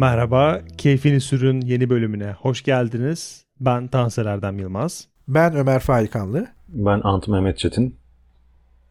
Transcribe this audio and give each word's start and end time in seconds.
Merhaba, 0.00 0.60
Keyfini 0.78 1.20
Sürün 1.20 1.60
yeni 1.60 1.90
bölümüne 1.90 2.32
hoş 2.32 2.62
geldiniz. 2.62 3.44
Ben 3.60 3.88
Tansel 3.88 4.26
Erdem 4.26 4.58
Yılmaz. 4.58 5.08
Ben 5.28 5.56
Ömer 5.56 5.80
Faikanlı. 5.80 6.46
Ben 6.68 7.00
Ant 7.04 7.28
Mehmet 7.28 7.58
Çetin. 7.58 7.96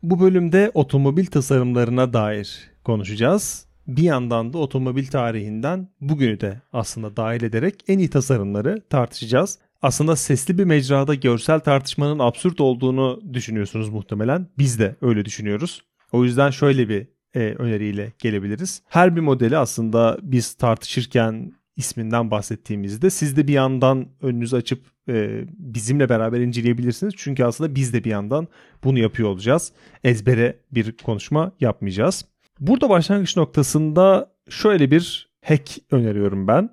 Bu 0.04 0.20
bölümde 0.20 0.72
otomobil 0.74 1.26
tasarımlarına 1.26 2.14
dair 2.14 2.72
konuşacağız. 2.84 3.66
Bir 3.88 4.04
yandan 4.04 4.54
da 4.54 4.58
otomobil 4.58 5.08
tarihinden 5.08 5.88
bugünü 6.02 6.40
de 6.40 6.62
aslında 6.74 7.18
dahil 7.18 7.44
ederek 7.44 7.84
en 7.88 8.00
iyi 8.00 8.10
tasarımları 8.10 8.82
tartışacağız. 8.90 9.60
Aslında 9.82 10.16
sesli 10.16 10.58
bir 10.58 10.66
mecrada 10.66 11.16
görsel 11.16 11.60
tartışmanın 11.60 12.20
absürt 12.20 12.62
olduğunu 12.62 13.22
düşünüyorsunuz 13.34 13.90
muhtemelen. 13.90 14.48
Biz 14.58 14.80
de 14.80 14.96
öyle 15.02 15.26
düşünüyoruz. 15.26 15.82
O 16.12 16.24
yüzden 16.24 16.50
şöyle 16.50 16.90
bir 16.90 17.08
e, 17.36 17.40
öneriyle 17.40 18.14
gelebiliriz. 18.20 18.82
Her 18.88 19.16
bir 19.16 19.22
modeli 19.22 19.58
aslında 19.58 20.18
biz 20.22 20.54
tartışırken 20.54 21.54
isminden 21.76 22.32
bahsettiğimizde 22.32 23.10
siz 23.10 23.38
de 23.38 23.48
bir 23.48 23.54
yandan 23.54 24.08
önünüzü 24.22 24.56
açıp 24.56 24.82
e, 25.10 25.46
bizimle 25.58 26.10
beraber 26.10 26.40
inceleyebilirsiniz. 26.40 27.14
Çünkü 27.18 27.44
aslında 27.44 27.76
biz 27.76 27.94
de 27.94 28.04
bir 28.04 28.10
yandan 28.10 28.48
bunu 28.84 29.00
yapıyor 29.00 29.30
olacağız. 29.30 29.72
Ezbere 30.04 30.58
bir 30.72 30.92
konuşma 30.92 31.52
yapmayacağız. 31.60 32.26
Burada 32.60 32.90
başlangıç 32.90 33.38
noktasında 33.38 34.32
şöyle 34.50 34.92
bir 34.92 35.30
hack 35.46 35.70
öneriyorum 35.92 36.48
ben. 36.48 36.70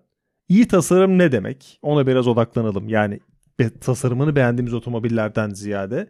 İyi 0.49 0.69
tasarım 0.69 1.19
ne 1.19 1.33
demek? 1.33 1.79
Ona 1.83 2.07
biraz 2.07 2.29
odaklanalım. 2.29 2.89
Yani 2.89 3.21
tasarımını 3.81 4.37
beğendiğimiz 4.37 4.75
otomobillerden 4.75 5.51
ziyade. 5.51 6.09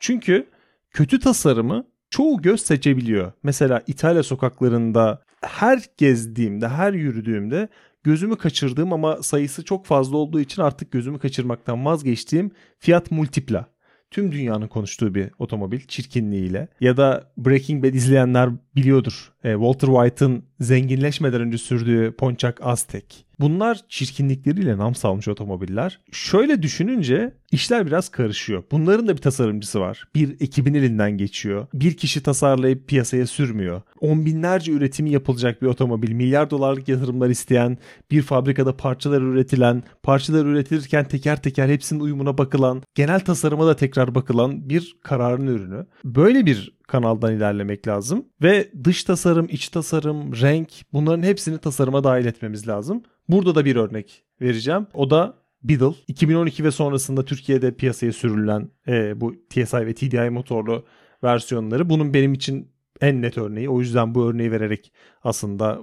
Çünkü 0.00 0.46
kötü 0.90 1.20
tasarımı 1.20 1.86
çoğu 2.10 2.42
göz 2.42 2.60
seçebiliyor. 2.60 3.32
Mesela 3.42 3.82
İtalya 3.86 4.22
sokaklarında 4.22 5.22
her 5.40 5.82
gezdiğimde, 5.96 6.68
her 6.68 6.92
yürüdüğümde 6.92 7.68
gözümü 8.04 8.36
kaçırdığım 8.36 8.92
ama 8.92 9.22
sayısı 9.22 9.64
çok 9.64 9.86
fazla 9.86 10.16
olduğu 10.16 10.40
için 10.40 10.62
artık 10.62 10.90
gözümü 10.90 11.18
kaçırmaktan 11.18 11.84
vazgeçtiğim 11.84 12.50
Fiat 12.78 13.10
Multipla 13.10 13.76
tüm 14.10 14.32
dünyanın 14.32 14.68
konuştuğu 14.68 15.14
bir 15.14 15.30
otomobil 15.38 15.80
çirkinliğiyle. 15.80 16.68
Ya 16.80 16.96
da 16.96 17.32
Breaking 17.36 17.84
Bad 17.84 17.94
izleyenler 17.94 18.50
biliyordur. 18.76 19.32
E, 19.44 19.52
Walter 19.52 19.88
White'ın 19.88 20.44
zenginleşmeden 20.60 21.40
önce 21.40 21.58
sürdüğü 21.58 22.12
Pontiac 22.12 22.56
Aztek. 22.60 23.26
Bunlar 23.40 23.80
çirkinlikleriyle 23.88 24.78
nam 24.78 24.94
salmış 24.94 25.28
otomobiller. 25.28 26.00
Şöyle 26.12 26.62
düşününce 26.62 27.34
işler 27.52 27.86
biraz 27.86 28.08
karışıyor. 28.08 28.64
Bunların 28.70 29.08
da 29.08 29.16
bir 29.16 29.22
tasarımcısı 29.22 29.80
var. 29.80 30.04
Bir 30.14 30.40
ekibin 30.40 30.74
elinden 30.74 31.18
geçiyor. 31.18 31.66
Bir 31.74 31.96
kişi 31.96 32.22
tasarlayıp 32.22 32.88
piyasaya 32.88 33.26
sürmüyor. 33.26 33.82
On 34.00 34.26
binlerce 34.26 34.72
üretimi 34.72 35.10
yapılacak 35.10 35.62
bir 35.62 35.66
otomobil, 35.66 36.12
milyar 36.12 36.50
dolarlık 36.50 36.88
yatırımlar 36.88 37.28
isteyen, 37.28 37.78
bir 38.10 38.22
fabrikada 38.22 38.76
parçalar 38.76 39.22
üretilen, 39.22 39.82
parçalar 40.02 40.46
üretilirken 40.46 41.08
teker 41.08 41.42
teker 41.42 41.68
hepsinin 41.68 42.00
uyumuna 42.00 42.38
bakılan, 42.38 42.82
genel 42.94 43.20
tasarıma 43.20 43.66
da 43.66 43.76
tekrar 43.76 44.14
bakılan 44.14 44.68
bir 44.68 44.96
kararın 45.02 45.46
ürünü. 45.46 45.86
Böyle 46.04 46.46
bir 46.46 46.75
kanaldan 46.86 47.34
ilerlemek 47.34 47.88
lazım. 47.88 48.26
Ve 48.42 48.70
dış 48.84 49.04
tasarım, 49.04 49.46
iç 49.50 49.68
tasarım, 49.68 50.32
renk 50.32 50.68
bunların 50.92 51.22
hepsini 51.22 51.58
tasarıma 51.58 52.04
dahil 52.04 52.26
etmemiz 52.26 52.68
lazım. 52.68 53.02
Burada 53.28 53.54
da 53.54 53.64
bir 53.64 53.76
örnek 53.76 54.24
vereceğim. 54.40 54.86
O 54.94 55.10
da 55.10 55.34
Beetle. 55.62 55.94
2012 56.08 56.64
ve 56.64 56.70
sonrasında 56.70 57.24
Türkiye'de 57.24 57.74
piyasaya 57.74 58.12
sürülen 58.12 58.68
e, 58.88 59.20
bu 59.20 59.34
TSI 59.50 59.86
ve 59.86 59.94
TDI 59.94 60.30
motorlu 60.30 60.84
versiyonları. 61.24 61.90
Bunun 61.90 62.14
benim 62.14 62.34
için 62.34 62.72
en 63.00 63.22
net 63.22 63.38
örneği. 63.38 63.70
O 63.70 63.80
yüzden 63.80 64.14
bu 64.14 64.26
örneği 64.26 64.52
vererek 64.52 64.92
aslında 65.22 65.80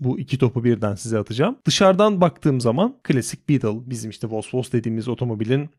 bu 0.00 0.18
iki 0.18 0.38
topu 0.38 0.64
birden 0.64 0.94
size 0.94 1.18
atacağım. 1.18 1.58
Dışarıdan 1.66 2.20
baktığım 2.20 2.60
zaman 2.60 2.98
klasik 3.02 3.48
Beetle 3.48 3.90
bizim 3.90 4.10
işte 4.10 4.26
Vos 4.30 4.72
dediğimiz 4.72 5.08
otomobilin 5.08 5.70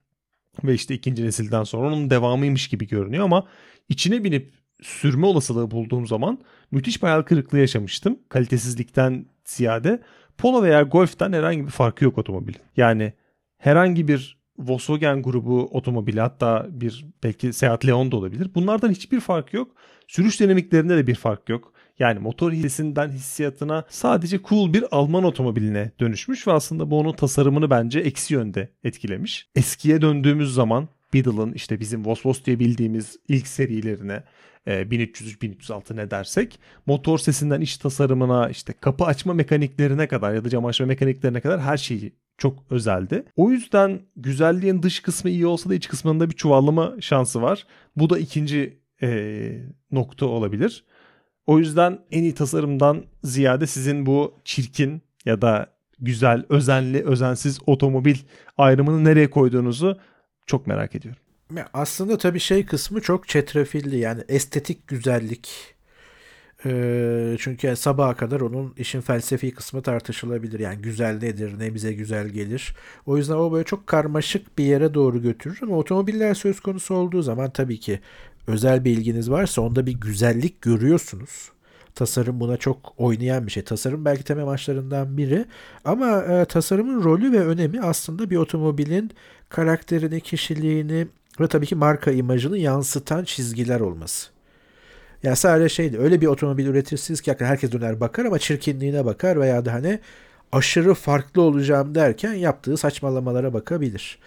ve 0.64 0.74
işte 0.74 0.94
ikinci 0.94 1.24
nesilden 1.24 1.64
sonra 1.64 1.88
onun 1.88 2.10
devamıymış 2.10 2.68
gibi 2.68 2.88
görünüyor 2.88 3.24
ama 3.24 3.48
içine 3.90 4.24
binip 4.24 4.54
sürme 4.84 5.26
olasılığı 5.26 5.72
bulduğum 5.72 6.08
zaman 6.08 6.40
müthiş 6.72 7.04
bir 7.04 7.08
hayal 7.08 7.22
kırıklığı 7.22 7.60
yaşamıştım. 7.60 8.20
Kalitesizlikten 8.30 9.26
ziyade 9.46 10.02
Polo 10.38 10.64
veya 10.64 10.82
Golf'ten 10.82 11.34
herhangi 11.34 11.66
bir 11.66 11.72
farkı 11.72 12.06
yok 12.06 12.18
otomobilin. 12.18 12.62
Yani 12.78 13.14
herhangi 13.58 14.08
bir 14.08 14.44
Volkswagen 14.58 15.22
grubu 15.22 15.70
otomobili 15.72 16.22
hatta 16.22 16.68
bir 16.70 17.06
belki 17.24 17.54
Seat 17.54 17.86
Leon 17.86 18.12
da 18.12 18.16
olabilir. 18.16 18.50
Bunlardan 18.56 18.92
hiçbir 18.92 19.20
fark 19.20 19.54
yok. 19.54 19.72
Sürüş 20.08 20.40
dinamiklerinde 20.40 20.98
de 20.98 21.08
bir 21.08 21.16
fark 21.16 21.50
yok. 21.50 21.74
Yani 22.00 22.20
motor 22.20 22.52
hissesinden 22.52 23.10
hissiyatına 23.10 23.86
sadece 23.90 24.40
cool 24.50 24.74
bir 24.74 24.86
Alman 24.92 25.24
otomobiline 25.24 25.92
dönüşmüş 26.00 26.48
ve 26.48 26.52
aslında 26.52 26.92
bu 26.92 27.00
onun 27.00 27.14
tasarımını 27.14 27.70
bence 27.70 28.00
eksi 28.00 28.34
yönde 28.34 28.70
etkilemiş. 28.84 29.48
Eskiye 29.56 30.02
döndüğümüz 30.02 30.54
zaman 30.54 30.88
Beetle'ın 31.14 31.54
işte 31.54 31.80
bizim 31.80 32.06
Vos 32.06 32.44
diye 32.46 32.60
bildiğimiz 32.60 33.18
ilk 33.28 33.48
serilerine 33.48 34.24
1303 34.68 35.42
1306 35.42 35.96
ne 35.96 36.12
dersek 36.12 36.60
motor 36.86 37.18
sesinden 37.18 37.62
iç 37.62 37.78
tasarımına 37.78 38.50
işte 38.50 38.74
kapı 38.74 39.06
açma 39.06 39.34
mekaniklerine 39.34 40.08
kadar 40.08 40.34
ya 40.34 40.46
da 40.46 40.50
cam 40.50 40.66
açma 40.66 40.86
mekaniklerine 40.86 41.42
kadar 41.42 41.62
her 41.62 41.78
şeyi 41.78 42.14
çok 42.38 42.64
özeldi. 42.70 43.26
O 43.36 43.52
yüzden 43.52 44.02
güzelliğin 44.16 44.84
dış 44.84 45.00
kısmı 45.00 45.30
iyi 45.30 45.48
olsa 45.48 45.70
da 45.70 45.76
iç 45.76 45.88
kısmında 45.88 46.30
bir 46.30 46.36
çuvallama 46.36 46.94
şansı 47.00 47.42
var. 47.42 47.68
Bu 47.96 48.10
da 48.10 48.20
ikinci 48.20 48.80
e, 49.02 49.60
nokta 49.92 50.26
olabilir. 50.26 50.86
O 51.46 51.60
yüzden 51.60 52.00
en 52.12 52.24
iyi 52.24 52.36
tasarımdan 52.36 53.04
ziyade 53.24 53.68
sizin 53.68 54.06
bu 54.06 54.40
çirkin 54.46 55.02
ya 55.26 55.42
da 55.42 55.74
güzel, 56.00 56.46
özenli, 56.50 57.04
özensiz 57.04 57.60
otomobil 57.66 58.16
ayrımını 58.58 59.04
nereye 59.04 59.30
koyduğunuzu 59.30 60.00
çok 60.46 60.68
merak 60.68 60.96
ediyorum. 60.96 61.23
Aslında 61.74 62.18
tabii 62.18 62.40
şey 62.40 62.66
kısmı 62.66 63.02
çok 63.02 63.28
çetrefilli 63.28 63.98
yani 63.98 64.24
estetik 64.30 64.88
güzellik. 64.88 65.74
Ee, 66.66 67.36
çünkü 67.40 67.68
yani 67.68 67.78
sabaha 67.78 68.16
kadar 68.16 68.42
onun 68.42 68.74
işin 68.78 69.02
felsefi 69.02 69.52
kısmı 69.52 69.82
tartışılabilir. 69.82 70.60
Yani 70.60 70.82
güzel 70.82 71.18
nedir, 71.18 71.60
ne 71.60 71.74
bize 71.74 71.94
güzel 71.94 72.30
gelir. 72.30 72.76
O 73.06 73.18
yüzden 73.18 73.34
o 73.34 73.52
böyle 73.52 73.64
çok 73.64 73.88
karmaşık 73.88 74.58
bir 74.58 74.64
yere 74.64 74.94
doğru 74.94 75.22
götürür. 75.22 75.60
Ama 75.62 75.78
otomobiller 75.78 76.34
söz 76.34 76.60
konusu 76.60 76.96
olduğu 76.96 77.22
zaman 77.22 77.50
tabii 77.50 77.80
ki 77.80 78.00
özel 78.48 78.86
bir 78.86 78.92
ilginiz 78.92 79.32
varsa 79.32 79.62
onda 79.62 79.86
bir 79.86 79.94
güzellik 79.94 80.62
görüyorsunuz. 80.62 81.52
Tasarım 81.96 82.40
buna 82.40 82.58
çok 82.58 82.94
oynayan 82.98 83.46
bir 83.46 83.52
şey. 83.52 83.64
Tasarım 83.64 84.06
belki 84.06 84.24
temel 84.24 84.44
amaçlarından 84.44 85.18
biri. 85.18 85.46
Ama 85.86 86.22
e, 86.24 86.46
tasarımın 86.46 87.04
rolü 87.04 87.32
ve 87.32 87.40
önemi 87.40 87.82
aslında 87.82 88.30
bir 88.30 88.38
otomobilin 88.38 89.12
karakterini, 89.50 90.22
kişiliğini, 90.22 91.08
ve 91.40 91.48
tabii 91.48 91.66
ki 91.66 91.76
marka 91.76 92.12
imajını 92.12 92.58
yansıtan 92.58 93.24
çizgiler 93.24 93.80
olması. 93.80 94.34
Yani 95.24 95.36
sadece 95.36 95.70
şeydi 95.70 96.00
öyle 96.00 96.22
bir 96.22 96.28
otomobil 96.28 96.66
üretirsiniz 96.66 97.22
ki 97.22 97.36
herkes 97.40 97.72
döner 97.72 98.00
bakar 98.00 98.26
ama 98.26 98.40
çirkinliğine 98.40 99.06
bakar 99.06 99.40
veya 99.40 99.66
da 99.66 99.74
hani 99.74 100.00
aşırı 100.52 100.94
farklı 100.94 101.42
olacağım 101.42 101.96
derken 101.96 102.34
yaptığı 102.34 102.78
saçmalamalara 102.78 103.54
bakabilir. 103.54 104.20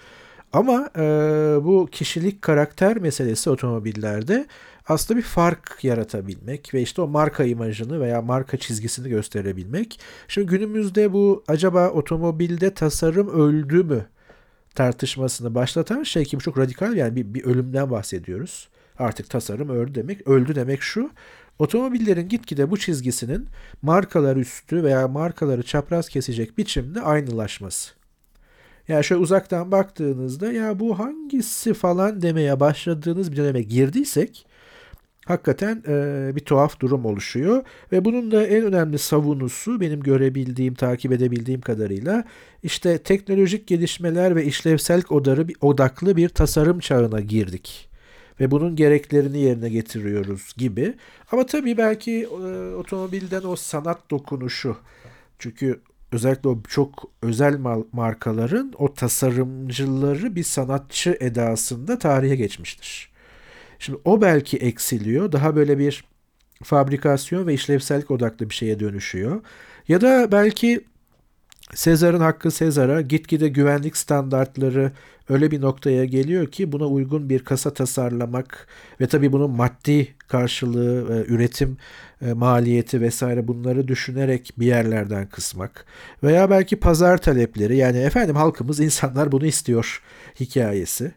Ama 0.53 0.91
e, 0.97 1.01
bu 1.65 1.89
kişilik 1.93 2.43
karakter 2.43 2.97
meselesi 2.97 3.51
otomobillerde 3.51 4.47
aslında 4.89 5.19
bir 5.19 5.25
fark 5.25 5.79
yaratabilmek 5.83 6.75
ve 6.75 6.83
işte 6.83 7.03
o 7.03 7.07
marka 7.09 7.45
imajını 7.45 8.01
veya 8.01 8.23
marka 8.23 8.57
çizgisini 8.57 9.09
gösterebilmek. 9.09 10.01
Şimdi 10.29 10.47
günümüzde 10.47 11.13
bu 11.13 11.45
acaba 11.49 11.89
otomobilde 11.91 12.75
tasarım 12.75 13.29
öldü 13.29 13.85
mü 13.85 14.07
tartışmasını 14.77 15.55
başlatan 15.55 16.03
şey 16.03 16.25
ki 16.25 16.39
çok 16.39 16.59
radikal 16.59 16.97
yani 16.97 17.17
bir, 17.17 17.35
bir 17.35 17.45
ölümden 17.45 17.91
bahsediyoruz. 17.91 18.69
Artık 18.99 19.31
tasarım 19.31 19.69
öldü 19.69 19.95
demek. 19.95 20.29
Öldü 20.29 20.55
demek 20.55 20.83
şu. 20.83 21.11
Otomobillerin 21.59 22.29
gitgide 22.29 22.71
bu 22.71 22.77
çizgisinin 22.77 23.47
markalar 23.83 24.37
üstü 24.37 24.85
veya 24.85 25.09
markaları 25.09 25.63
çapraz 25.63 26.09
kesecek 26.09 26.59
biçimde 26.59 27.01
aynılaşması. 27.01 27.93
Yani 28.89 29.05
şöyle 29.05 29.23
uzaktan 29.23 29.73
baktığınızda 29.73 30.53
ya 30.53 30.81
bu 30.81 30.99
hangisi 30.99 31.75
falan 31.75 32.23
demeye 32.23 32.61
başladığınız 32.61 33.33
bir 33.33 33.37
döneme 33.37 33.63
girdiysek 33.63 34.47
hakikaten 35.27 35.83
e, 35.89 36.31
bir 36.37 36.41
tuhaf 36.41 36.81
durum 36.81 37.05
oluşuyor. 37.05 37.65
Ve 37.93 38.05
bunun 38.05 38.31
da 38.31 38.47
en 38.47 38.65
önemli 38.65 38.99
savunusu 38.99 39.81
benim 39.81 40.01
görebildiğim, 40.03 40.75
takip 40.75 41.13
edebildiğim 41.13 41.61
kadarıyla 41.61 42.25
işte 42.63 42.99
teknolojik 42.99 43.67
gelişmeler 43.67 44.37
ve 44.37 44.45
işlevsel 44.45 45.03
odarı, 45.11 45.47
odaklı 45.61 46.17
bir 46.17 46.29
tasarım 46.29 46.81
çağına 46.81 47.21
girdik. 47.21 47.89
Ve 48.41 48.51
bunun 48.51 48.77
gereklerini 48.77 49.39
yerine 49.39 49.69
getiriyoruz 49.69 50.55
gibi. 50.57 50.95
Ama 51.33 51.47
tabii 51.47 51.77
belki 51.77 52.23
e, 52.23 52.75
otomobilden 52.75 53.43
o 53.45 53.57
sanat 53.57 54.11
dokunuşu. 54.11 54.77
Çünkü 55.39 55.81
özellikle 56.13 56.49
o 56.49 56.63
çok 56.69 57.11
özel 57.23 57.59
markaların 57.93 58.73
o 58.79 58.95
tasarımcıları 58.95 60.37
bir 60.37 60.43
sanatçı 60.43 61.17
edasında 61.21 61.99
tarihe 61.99 62.37
geçmiştir. 62.37 63.16
Şimdi 63.79 63.99
o 64.05 64.21
belki 64.21 64.57
eksiliyor. 64.57 65.33
Daha 65.33 65.57
böyle 65.57 65.79
bir 65.79 66.05
fabrikasyon 66.63 67.47
ve 67.47 67.55
işlevsellik 67.55 68.11
odaklı 68.11 68.51
bir 68.51 68.55
şeye 68.55 68.81
dönüşüyor. 68.81 69.41
Ya 69.89 70.01
da 70.01 70.33
belki 70.33 70.85
Sezar'ın 71.75 72.21
hakkı 72.21 72.51
Sezar'a 72.51 73.01
gitgide 73.01 73.49
güvenlik 73.49 73.97
standartları 73.97 74.93
öyle 75.29 75.51
bir 75.51 75.61
noktaya 75.61 76.05
geliyor 76.05 76.47
ki 76.47 76.73
buna 76.73 76.87
uygun 76.87 77.29
bir 77.29 77.45
kasa 77.45 77.75
tasarlamak 77.75 78.69
ve 79.01 79.07
tabii 79.07 79.33
bunun 79.33 79.51
maddi 79.51 80.15
karşılığı, 80.29 81.25
üretim 81.29 81.77
e, 82.23 82.33
maliyeti 82.33 83.01
vesaire 83.01 83.49
bunları 83.49 83.89
düşünerek 83.89 84.53
bir 84.59 84.67
yerlerden 84.67 85.29
kısmak 85.29 85.87
veya 86.23 86.51
belki 86.51 86.77
pazar 86.77 87.19
talepleri 87.19 87.77
yani 87.77 87.99
efendim 87.99 88.37
halkımız 88.37 88.81
insanlar 88.81 89.33
bunu 89.33 89.47
istiyor 89.47 90.03
hikayesi. 90.41 91.13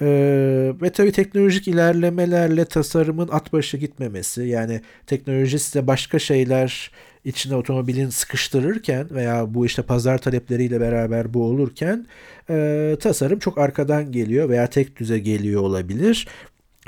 Ee, 0.00 0.72
ve 0.82 0.90
tabii 0.90 1.12
teknolojik 1.12 1.68
ilerlemelerle 1.68 2.64
tasarımın 2.64 3.28
at 3.28 3.52
başı 3.52 3.76
gitmemesi 3.76 4.42
yani 4.42 4.80
teknoloji 5.06 5.58
size 5.58 5.86
başka 5.86 6.18
şeyler 6.18 6.90
içine 7.24 7.56
otomobilin 7.56 8.08
sıkıştırırken 8.08 9.06
veya 9.10 9.54
bu 9.54 9.66
işte 9.66 9.82
pazar 9.82 10.18
talepleriyle 10.18 10.80
beraber 10.80 11.34
bu 11.34 11.42
olurken 11.44 12.06
e, 12.50 12.96
tasarım 13.00 13.38
çok 13.38 13.58
arkadan 13.58 14.12
geliyor 14.12 14.48
veya 14.48 14.66
tek 14.70 14.96
düze 15.00 15.18
geliyor 15.18 15.62
olabilir. 15.62 16.28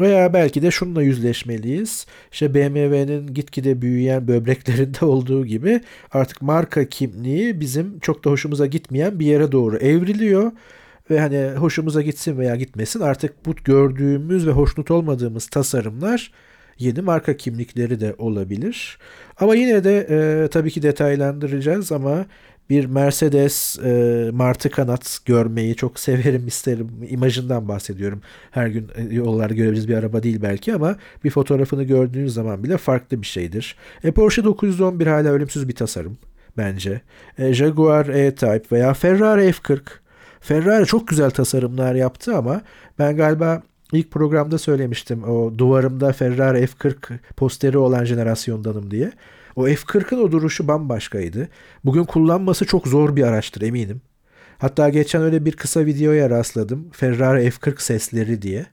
Veya 0.01 0.33
belki 0.33 0.63
de 0.63 0.71
şununla 0.71 1.03
yüzleşmeliyiz. 1.03 2.07
İşte 2.33 2.55
BMW'nin 2.55 3.35
gitgide 3.35 3.83
büyüyen 3.83 4.29
böbreklerinde 4.29 5.05
olduğu 5.05 5.47
gibi 5.47 5.81
artık 6.13 6.43
marka 6.43 6.89
kimliği 6.89 7.61
bizim 7.61 7.99
çok 8.01 8.25
da 8.25 8.31
hoşumuza 8.31 8.67
gitmeyen 8.67 9.21
bir 9.21 9.27
yere 9.27 9.53
doğru 9.53 9.77
evriliyor. 9.77 10.53
Ve 11.11 11.21
hani 11.21 11.51
hoşumuza 11.57 12.03
gitsin 12.03 12.39
veya 12.39 12.57
gitmesin 12.57 13.01
artık 13.01 13.47
bu 13.47 13.55
gördüğümüz 13.65 14.47
ve 14.47 14.51
hoşnut 14.51 14.91
olmadığımız 14.91 15.47
tasarımlar 15.47 16.33
yeni 16.79 17.01
marka 17.01 17.37
kimlikleri 17.37 18.01
de 18.01 18.15
olabilir. 18.19 18.99
Ama 19.41 19.55
yine 19.55 19.85
de 19.85 20.07
e, 20.11 20.49
tabii 20.49 20.71
ki 20.71 20.83
detaylandıracağız 20.83 21.93
ama 21.93 22.27
bir 22.71 22.85
Mercedes 22.85 23.79
e, 23.79 24.31
martı 24.33 24.71
kanat 24.71 25.19
görmeyi 25.25 25.77
çok 25.77 26.01
severim 26.01 26.47
isterim. 26.47 26.91
İmajından 27.09 27.69
bahsediyorum. 27.69 28.23
Her 28.51 28.67
gün 28.67 28.91
e, 28.95 29.15
yollarda 29.15 29.55
görebileceğiz 29.55 29.89
bir 29.89 29.95
araba 29.95 30.23
değil 30.23 30.43
belki 30.43 30.75
ama 30.75 30.97
bir 31.25 31.31
fotoğrafını 31.31 31.85
gördüğünüz 31.85 32.35
zaman 32.35 32.65
bile 32.65 32.77
farklı 32.77 33.23
bir 33.23 33.27
şeydir. 33.27 33.77
E, 34.05 34.11
Porsche 34.11 34.45
911 34.45 35.07
hala 35.07 35.29
ölümsüz 35.29 35.69
bir 35.69 35.75
tasarım 35.75 36.19
bence. 36.57 37.01
E, 37.39 37.53
Jaguar 37.53 38.07
E-Type 38.07 38.65
veya 38.73 38.95
Ferrari 38.95 39.51
F40. 39.51 39.81
Ferrari 40.41 40.87
çok 40.87 41.09
güzel 41.09 41.31
tasarımlar 41.31 41.95
yaptı 41.95 42.37
ama 42.37 42.63
ben 42.99 43.17
galiba 43.17 43.63
ilk 43.93 44.11
programda 44.11 44.59
söylemiştim 44.59 45.25
o 45.25 45.59
duvarımda 45.59 46.13
Ferrari 46.13 46.59
F40 46.59 47.19
posteri 47.37 47.79
olan 47.79 48.05
jenerasyondanım 48.05 48.91
diye. 48.91 49.13
O 49.57 49.69
F40'ın 49.69 50.23
o 50.23 50.33
duruşu 50.33 50.69
bambaşkaydı. 50.69 51.49
Bugün 51.85 52.05
kullanması 52.05 52.67
çok 52.67 52.89
zor 52.89 53.17
bir 53.17 53.23
araçtır 53.23 53.63
eminim. 53.63 54.01
Hatta 54.59 54.89
geçen 54.89 55.23
öyle 55.23 55.45
bir 55.45 55.53
kısa 55.53 55.87
videoya 55.87 56.31
rastladım. 56.31 56.91
Ferrari 56.93 57.49
F40 57.49 57.83
sesleri 57.83 58.43
diye. 58.43 58.67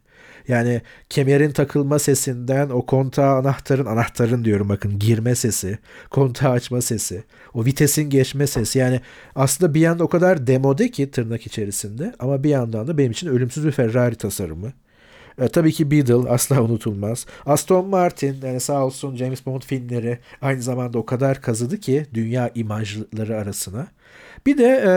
Yani 0.48 0.82
kemerin 1.10 1.52
takılma 1.52 2.00
sesinden 2.00 2.70
o 2.70 2.86
kontağı 2.86 3.36
anahtarın 3.36 3.86
anahtarın 3.86 4.46
diyorum 4.46 4.70
bakın 4.70 5.00
girme 5.00 5.36
sesi, 5.36 5.78
kontağı 6.10 6.52
açma 6.52 6.82
sesi, 6.82 7.24
o 7.54 7.66
vitesin 7.66 8.10
geçme 8.10 8.48
sesi. 8.48 8.80
Yani 8.80 9.02
aslında 9.36 9.74
bir 9.74 9.80
yanda 9.80 10.04
o 10.04 10.08
kadar 10.08 10.48
demode 10.48 10.92
ki 10.92 11.12
tırnak 11.12 11.48
içerisinde 11.48 12.14
ama 12.20 12.44
bir 12.44 12.50
yandan 12.50 12.88
da 12.88 12.98
benim 12.98 13.12
için 13.12 13.28
ölümsüz 13.28 13.66
bir 13.66 13.72
Ferrari 13.72 14.16
tasarımı. 14.16 14.74
E, 15.42 15.48
tabii 15.48 15.72
ki 15.72 15.92
Beadle 15.92 16.30
asla 16.30 16.62
unutulmaz. 16.64 17.26
Aston 17.46 17.88
Martin 17.88 18.38
yani 18.44 18.60
sağ 18.60 18.86
olsun 18.86 19.16
James 19.16 19.46
Bond 19.46 19.62
filmleri 19.62 20.20
aynı 20.42 20.62
zamanda 20.62 20.98
o 20.98 21.06
kadar 21.06 21.42
kazıdı 21.42 21.80
ki 21.80 22.06
dünya 22.14 22.52
imajları 22.56 23.38
arasına. 23.38 23.88
Bir 24.46 24.58
de 24.58 24.84
e, 24.88 24.94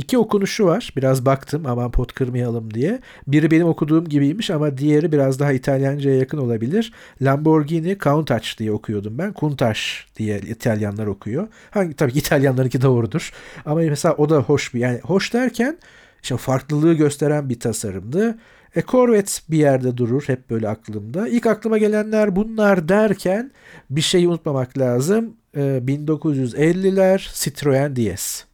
iki 0.00 0.18
okunuşu 0.18 0.66
var. 0.66 0.92
Biraz 0.96 1.26
baktım 1.26 1.62
aman 1.66 1.90
pot 1.90 2.12
kırmayalım 2.12 2.74
diye. 2.74 3.00
Biri 3.26 3.50
benim 3.50 3.66
okuduğum 3.66 4.08
gibiymiş 4.08 4.50
ama 4.50 4.78
diğeri 4.78 5.12
biraz 5.12 5.38
daha 5.38 5.52
İtalyanca'ya 5.52 6.16
yakın 6.16 6.38
olabilir. 6.38 6.92
Lamborghini 7.22 7.98
Countach 7.98 8.58
diye 8.58 8.72
okuyordum 8.72 9.18
ben. 9.18 9.34
Countach 9.40 9.80
diye 10.16 10.38
İtalyanlar 10.38 11.06
okuyor. 11.06 11.48
Hangi 11.70 11.94
tabii 11.94 12.12
İtalyanlarınki 12.12 12.82
doğrudur. 12.82 13.32
Ama 13.64 13.80
mesela 13.80 14.14
o 14.14 14.28
da 14.28 14.36
hoş 14.38 14.74
bir 14.74 14.80
yani 14.80 15.00
hoş 15.02 15.34
derken 15.34 15.78
işte 16.22 16.36
farklılığı 16.36 16.94
gösteren 16.94 17.48
bir 17.48 17.60
tasarımdı. 17.60 18.38
E, 18.76 18.82
Corvette 18.82 19.32
bir 19.48 19.58
yerde 19.58 19.96
durur 19.96 20.22
hep 20.26 20.50
böyle 20.50 20.68
aklımda. 20.68 21.28
İlk 21.28 21.46
aklıma 21.46 21.78
gelenler 21.78 22.36
bunlar 22.36 22.88
derken 22.88 23.50
bir 23.90 24.00
şeyi 24.00 24.28
unutmamak 24.28 24.78
lazım. 24.78 25.36
E, 25.56 25.60
1950'ler 25.60 27.44
Citroen 27.44 27.96
DS. 27.96 28.49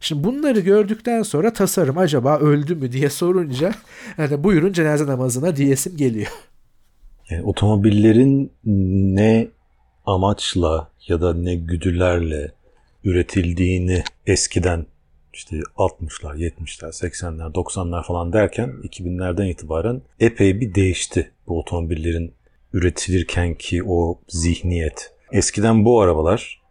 Şimdi 0.00 0.24
bunları 0.24 0.60
gördükten 0.60 1.22
sonra 1.22 1.52
tasarım 1.52 1.98
acaba 1.98 2.38
öldü 2.38 2.74
mü 2.74 2.92
diye 2.92 3.10
sorunca 3.10 3.72
yani 4.18 4.44
buyurun 4.44 4.72
cenaze 4.72 5.06
namazına 5.06 5.56
diyesim 5.56 5.96
geliyor. 5.96 6.32
Yani 7.30 7.42
otomobillerin 7.42 8.52
ne 9.14 9.48
amaçla 10.06 10.90
ya 11.08 11.20
da 11.20 11.34
ne 11.34 11.54
güdülerle 11.54 12.52
üretildiğini 13.04 14.02
eskiden 14.26 14.86
işte 15.32 15.56
60'lar, 15.76 16.36
70'ler, 16.36 16.88
80'ler, 16.88 17.52
90'lar 17.52 18.06
falan 18.06 18.32
derken 18.32 18.70
2000'lerden 18.82 19.46
itibaren 19.46 20.02
epey 20.20 20.60
bir 20.60 20.74
değişti 20.74 21.30
bu 21.46 21.58
otomobillerin 21.58 22.34
üretilirken 22.72 23.54
ki 23.54 23.82
o 23.84 24.20
zihniyet. 24.28 25.12
Eskiden 25.32 25.84
bu 25.84 26.00
arabalar 26.00 26.62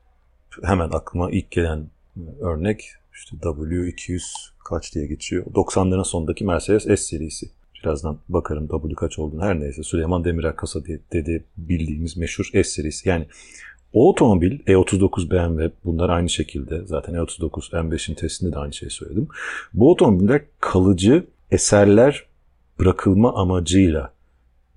hemen 0.63 0.89
aklıma 0.89 1.31
ilk 1.31 1.51
gelen 1.51 1.87
örnek 2.41 2.91
işte 3.15 3.37
W200 3.37 4.21
kaç 4.65 4.95
diye 4.95 5.05
geçiyor. 5.05 5.45
90'ların 5.45 6.05
sonundaki 6.05 6.45
Mercedes 6.45 6.83
S 6.83 6.97
serisi. 6.97 7.49
Birazdan 7.83 8.17
bakarım 8.29 8.67
W 8.67 8.95
kaç 8.95 9.19
olduğunu 9.19 9.41
her 9.41 9.59
neyse 9.59 9.83
Süleyman 9.83 10.25
Demirel 10.25 10.55
kasa 10.55 10.85
diye 10.85 10.99
dedi 11.13 11.43
bildiğimiz 11.57 12.17
meşhur 12.17 12.45
S 12.53 12.63
serisi. 12.63 13.09
Yani 13.09 13.25
o 13.93 14.09
otomobil 14.09 14.59
E39 14.59 15.31
BMW 15.31 15.71
bunlar 15.85 16.09
aynı 16.09 16.29
şekilde 16.29 16.85
zaten 16.85 17.13
E39 17.13 17.71
M5'in 17.71 18.15
testinde 18.15 18.51
de 18.51 18.59
aynı 18.59 18.73
şeyi 18.73 18.89
söyledim. 18.89 19.27
Bu 19.73 19.91
otomobiller 19.91 20.41
kalıcı 20.59 21.27
eserler 21.51 22.23
bırakılma 22.79 23.35
amacıyla 23.35 24.13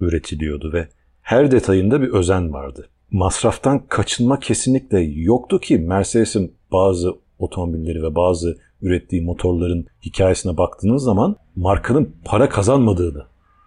üretiliyordu 0.01 0.73
ve 0.73 0.89
her 1.23 1.51
detayında 1.51 2.03
bir 2.03 2.09
özen 2.09 2.53
vardı. 2.53 2.89
Masraftan 3.11 3.87
kaçınma 3.89 4.41
kesinlikle 4.41 5.01
yoktu 5.01 5.61
ki 5.61 5.79
Mercedes'in 5.79 6.55
bazı 6.73 7.15
otomobilleri 7.39 8.03
ve 8.03 8.15
bazı 8.15 8.59
ürettiği 8.83 9.23
motorların 9.23 9.87
hikayesine 10.03 10.57
baktığınız 10.57 11.03
zaman 11.03 11.37
markanın 11.57 12.15
para 12.25 12.49
kazanmadığını, 12.49 13.23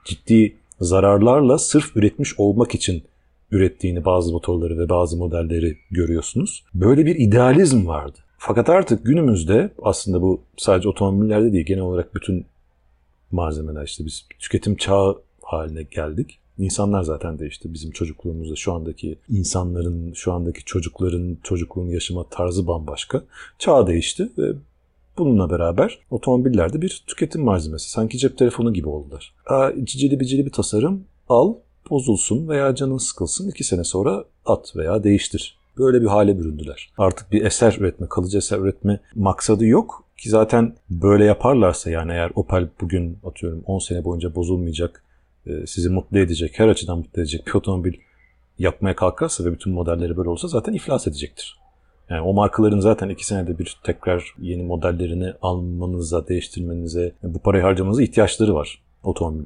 ciddi 0.05 0.57
zararlarla 0.79 1.57
sırf 1.57 1.97
üretmiş 1.97 2.39
olmak 2.39 2.75
için 2.75 3.03
ürettiğini 3.51 4.05
bazı 4.05 4.31
motorları 4.31 4.77
ve 4.77 4.89
bazı 4.89 5.17
modelleri 5.17 5.77
görüyorsunuz. 5.91 6.63
Böyle 6.73 7.05
bir 7.05 7.15
idealizm 7.15 7.87
vardı. 7.87 8.17
Fakat 8.37 8.69
artık 8.69 9.05
günümüzde 9.05 9.71
aslında 9.81 10.21
bu 10.21 10.41
sadece 10.57 10.89
otomobillerde 10.89 11.53
değil 11.53 11.65
genel 11.65 11.83
olarak 11.83 12.15
bütün 12.15 12.45
malzemeler 13.31 13.83
işte 13.83 14.05
biz 14.05 14.25
tüketim 14.39 14.75
çağı 14.75 15.21
haline 15.41 15.83
geldik. 15.83 16.39
İnsanlar 16.61 17.03
zaten 17.03 17.39
değişti. 17.39 17.73
Bizim 17.73 17.91
çocukluğumuzda 17.91 18.55
şu 18.55 18.73
andaki 18.73 19.17
insanların, 19.29 20.13
şu 20.13 20.33
andaki 20.33 20.65
çocukların 20.65 21.37
çocukluğun 21.43 21.89
yaşama 21.89 22.23
tarzı 22.23 22.67
bambaşka. 22.67 23.23
Çağ 23.59 23.87
değişti 23.87 24.29
ve 24.37 24.53
bununla 25.17 25.49
beraber 25.49 25.99
otomobiller 26.11 26.73
de 26.73 26.81
bir 26.81 27.03
tüketim 27.07 27.43
malzemesi. 27.43 27.89
Sanki 27.89 28.17
cep 28.17 28.37
telefonu 28.37 28.73
gibi 28.73 28.89
oldular. 28.89 29.33
Aa, 29.47 29.71
cicili 29.83 30.19
bicili 30.19 30.45
bir 30.45 30.51
tasarım 30.51 31.03
al, 31.29 31.53
bozulsun 31.89 32.47
veya 32.47 32.75
canın 32.75 32.97
sıkılsın 32.97 33.49
iki 33.49 33.63
sene 33.63 33.83
sonra 33.83 34.25
at 34.45 34.75
veya 34.75 35.03
değiştir. 35.03 35.57
Böyle 35.77 36.01
bir 36.01 36.07
hale 36.07 36.39
büründüler. 36.39 36.89
Artık 36.97 37.31
bir 37.31 37.45
eser 37.45 37.77
üretme, 37.79 38.07
kalıcı 38.07 38.37
eser 38.37 38.59
üretme 38.59 38.99
maksadı 39.15 39.65
yok. 39.65 40.03
Ki 40.17 40.29
zaten 40.29 40.75
böyle 40.89 41.25
yaparlarsa 41.25 41.89
yani 41.89 42.11
eğer 42.11 42.31
Opel 42.35 42.67
bugün 42.81 43.17
atıyorum 43.23 43.63
10 43.65 43.79
sene 43.79 44.03
boyunca 44.03 44.35
bozulmayacak, 44.35 45.03
sizi 45.45 45.89
mutlu 45.89 46.19
edecek, 46.19 46.59
her 46.59 46.67
açıdan 46.67 46.97
mutlu 46.97 47.21
edecek 47.21 47.47
bir 47.47 47.53
otomobil 47.53 47.93
yapmaya 48.59 48.95
kalkarsa 48.95 49.45
ve 49.45 49.51
bütün 49.51 49.73
modelleri 49.73 50.17
böyle 50.17 50.29
olsa 50.29 50.47
zaten 50.47 50.73
iflas 50.73 51.07
edecektir. 51.07 51.61
Yani 52.09 52.21
o 52.21 52.33
markaların 52.33 52.79
zaten 52.79 53.09
iki 53.09 53.25
senede 53.25 53.59
bir 53.59 53.79
tekrar 53.83 54.35
yeni 54.39 54.63
modellerini 54.63 55.33
almanıza, 55.41 56.27
değiştirmenize, 56.27 57.11
bu 57.23 57.39
parayı 57.39 57.63
harcamanıza 57.63 58.03
ihtiyaçları 58.03 58.55
var 58.55 58.81
otomobil 59.03 59.45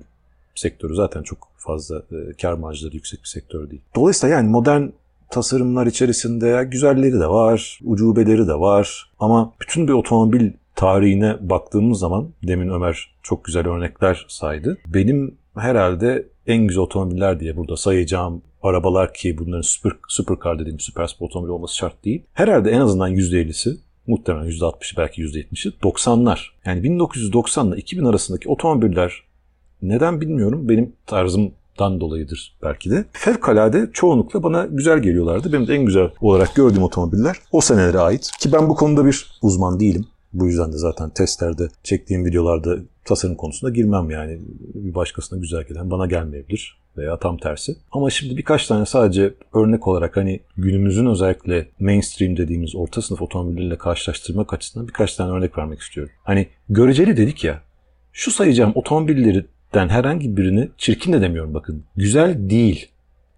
sektörü 0.55 0.95
zaten 0.95 1.23
çok 1.23 1.47
fazla 1.57 1.97
e, 1.97 2.33
kar 2.41 2.53
marjları 2.53 2.95
yüksek 2.95 3.23
bir 3.23 3.27
sektör 3.27 3.69
değil. 3.69 3.81
Dolayısıyla 3.95 4.35
yani 4.35 4.49
modern 4.49 4.87
tasarımlar 5.29 5.87
içerisinde 5.87 6.67
güzelleri 6.71 7.19
de 7.19 7.27
var, 7.27 7.79
ucubeleri 7.83 8.47
de 8.47 8.53
var 8.53 9.11
ama 9.19 9.53
bütün 9.61 9.87
bir 9.87 9.93
otomobil 9.93 10.51
tarihine 10.75 11.37
baktığımız 11.41 11.99
zaman 11.99 12.29
demin 12.47 12.69
Ömer 12.69 13.15
çok 13.23 13.45
güzel 13.45 13.67
örnekler 13.67 14.25
saydı. 14.27 14.77
Benim 14.87 15.35
herhalde 15.55 16.27
en 16.47 16.67
güzel 16.67 16.83
otomobiller 16.83 17.39
diye 17.39 17.57
burada 17.57 17.77
sayacağım 17.77 18.41
arabalar 18.63 19.13
ki 19.13 19.37
bunların 19.37 19.61
süper, 19.61 19.91
supercar 20.07 20.59
dediğim 20.59 20.79
süper 20.79 21.07
spor 21.07 21.25
otomobil 21.25 21.49
olması 21.49 21.75
şart 21.75 22.05
değil. 22.05 22.23
Herhalde 22.33 22.71
en 22.71 22.81
azından 22.81 23.11
%50'si 23.11 23.77
muhtemelen 24.07 24.49
%60'ı 24.49 24.97
belki 24.97 25.21
%70'i 25.21 25.71
90'lar. 25.71 26.39
Yani 26.65 26.83
1990 26.83 27.67
ile 27.67 27.77
2000 27.77 28.05
arasındaki 28.05 28.49
otomobiller 28.49 29.23
neden 29.81 30.21
bilmiyorum 30.21 30.69
benim 30.69 30.93
tarzımdan 31.05 31.99
dolayıdır 31.99 32.57
belki 32.63 32.91
de. 32.91 33.05
Fevkalade 33.11 33.89
çoğunlukla 33.93 34.43
bana 34.43 34.65
güzel 34.65 34.99
geliyorlardı. 34.99 35.53
Benim 35.53 35.67
de 35.67 35.75
en 35.75 35.85
güzel 35.85 36.09
olarak 36.21 36.55
gördüğüm 36.55 36.83
otomobiller 36.83 37.37
o 37.51 37.61
senelere 37.61 37.99
ait. 37.99 38.31
Ki 38.39 38.51
ben 38.53 38.69
bu 38.69 38.75
konuda 38.75 39.05
bir 39.05 39.39
uzman 39.41 39.79
değilim. 39.79 40.05
Bu 40.35 40.47
yüzden 40.47 40.73
de 40.73 40.77
zaten 40.77 41.09
testlerde 41.09 41.67
çektiğim 41.83 42.25
videolarda 42.25 42.77
tasarım 43.05 43.35
konusunda 43.35 43.73
girmem 43.73 44.09
yani. 44.09 44.39
Bir 44.73 44.95
başkasına 44.95 45.39
güzel 45.39 45.63
gelen 45.63 45.91
bana 45.91 46.05
gelmeyebilir 46.05 46.77
veya 46.97 47.19
tam 47.19 47.37
tersi. 47.37 47.75
Ama 47.91 48.09
şimdi 48.09 48.37
birkaç 48.37 48.67
tane 48.67 48.85
sadece 48.85 49.33
örnek 49.53 49.87
olarak 49.87 50.17
hani 50.17 50.39
günümüzün 50.57 51.05
özellikle 51.05 51.67
mainstream 51.79 52.37
dediğimiz 52.37 52.75
orta 52.75 53.01
sınıf 53.01 53.21
otomobilleriyle 53.21 53.77
karşılaştırmak 53.77 54.53
açısından 54.53 54.87
birkaç 54.87 55.15
tane 55.15 55.31
örnek 55.31 55.57
vermek 55.57 55.79
istiyorum. 55.79 56.13
Hani 56.23 56.47
göreceli 56.69 57.17
dedik 57.17 57.43
ya. 57.43 57.61
Şu 58.13 58.31
sayacağım 58.31 58.71
otomobillerden 58.75 59.89
herhangi 59.89 60.37
birini 60.37 60.69
çirkin 60.77 61.13
de 61.13 61.21
demiyorum 61.21 61.53
bakın. 61.53 61.83
Güzel 61.95 62.49
değil 62.49 62.89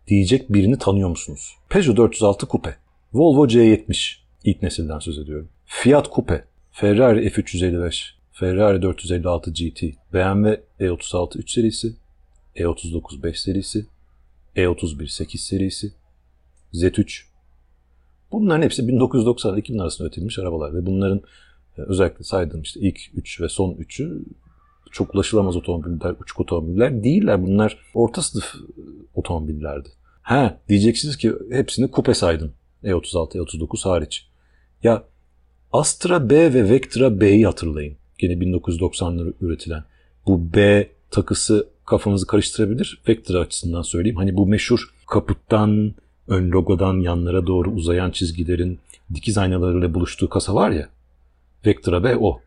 diyecek 0.08 0.54
birini 0.54 0.77
tanıyor 0.77 1.10
musunuz? 1.10 1.56
Peugeot 1.70 1.98
406 1.98 2.48
Coupe, 2.48 2.75
Volvo 3.13 3.48
C70 3.48 4.16
ilk 4.44 4.63
nesilden 4.63 5.00
söz 5.00 5.20
ediyorum. 5.20 5.50
Fiat 5.66 6.13
Coupe, 6.16 6.44
Ferrari 6.79 7.25
F355, 7.29 8.13
Ferrari 8.31 8.81
456 8.81 9.51
GT, 9.51 9.98
BMW 10.13 10.62
E36 10.79 11.38
3 11.38 11.51
serisi, 11.51 11.93
E39 12.55 13.24
5 13.24 13.39
serisi, 13.39 13.86
E31 14.55 15.07
8 15.07 15.41
serisi, 15.41 15.91
Z3. 16.74 17.22
Bunların 18.31 18.62
hepsi 18.62 18.88
1990 18.88 19.53
ile 19.53 19.60
2000 19.60 19.79
arasında 19.79 20.07
üretilmiş 20.07 20.39
arabalar 20.39 20.74
ve 20.74 20.86
bunların 20.86 21.22
e, 21.77 21.81
özellikle 21.81 22.24
saydığım 22.24 22.62
işte 22.62 22.79
ilk 22.79 23.00
3 23.15 23.41
ve 23.41 23.50
son 23.50 23.72
3'ü 23.72 24.24
çok 24.91 25.15
ulaşılamaz 25.15 25.55
otomobiller, 25.55 26.15
uçuk 26.22 26.39
otomobiller 26.39 27.03
değiller. 27.03 27.43
Bunlar 27.43 27.77
orta 27.93 28.22
sınıf 28.22 28.55
e, 28.55 28.81
otomobillerdi. 29.15 29.89
Ha 30.22 30.60
diyeceksiniz 30.69 31.17
ki 31.17 31.34
hepsini 31.51 31.91
kupe 31.91 32.13
saydım. 32.13 32.53
E36, 32.84 33.38
E39 33.38 33.89
hariç. 33.89 34.27
Ya 34.84 35.03
Astra 35.77 36.29
B 36.29 36.53
ve 36.53 36.69
Vectra 36.69 37.22
B'yi 37.22 37.46
hatırlayın. 37.46 37.98
Gene 38.17 38.34
1990'larda 38.34 39.34
üretilen. 39.41 39.84
Bu 40.27 40.53
B 40.53 40.88
takısı 41.12 41.67
kafanızı 41.86 42.27
karıştırabilir. 42.27 43.01
Vectra 43.07 43.39
açısından 43.39 43.81
söyleyeyim. 43.81 44.17
Hani 44.17 44.38
bu 44.38 44.48
meşhur 44.48 44.93
kaputtan, 45.07 45.93
ön 46.27 46.51
logodan 46.51 47.00
yanlara 47.00 47.48
doğru 47.48 47.72
uzayan 47.72 48.12
çizgilerin 48.12 48.79
dikiz 49.13 49.38
aynalarıyla 49.38 49.93
buluştuğu 49.93 50.29
kasa 50.29 50.55
var 50.55 50.69
ya. 50.72 50.89
Vectra 51.65 52.03
B 52.03 52.17
o. 52.17 52.41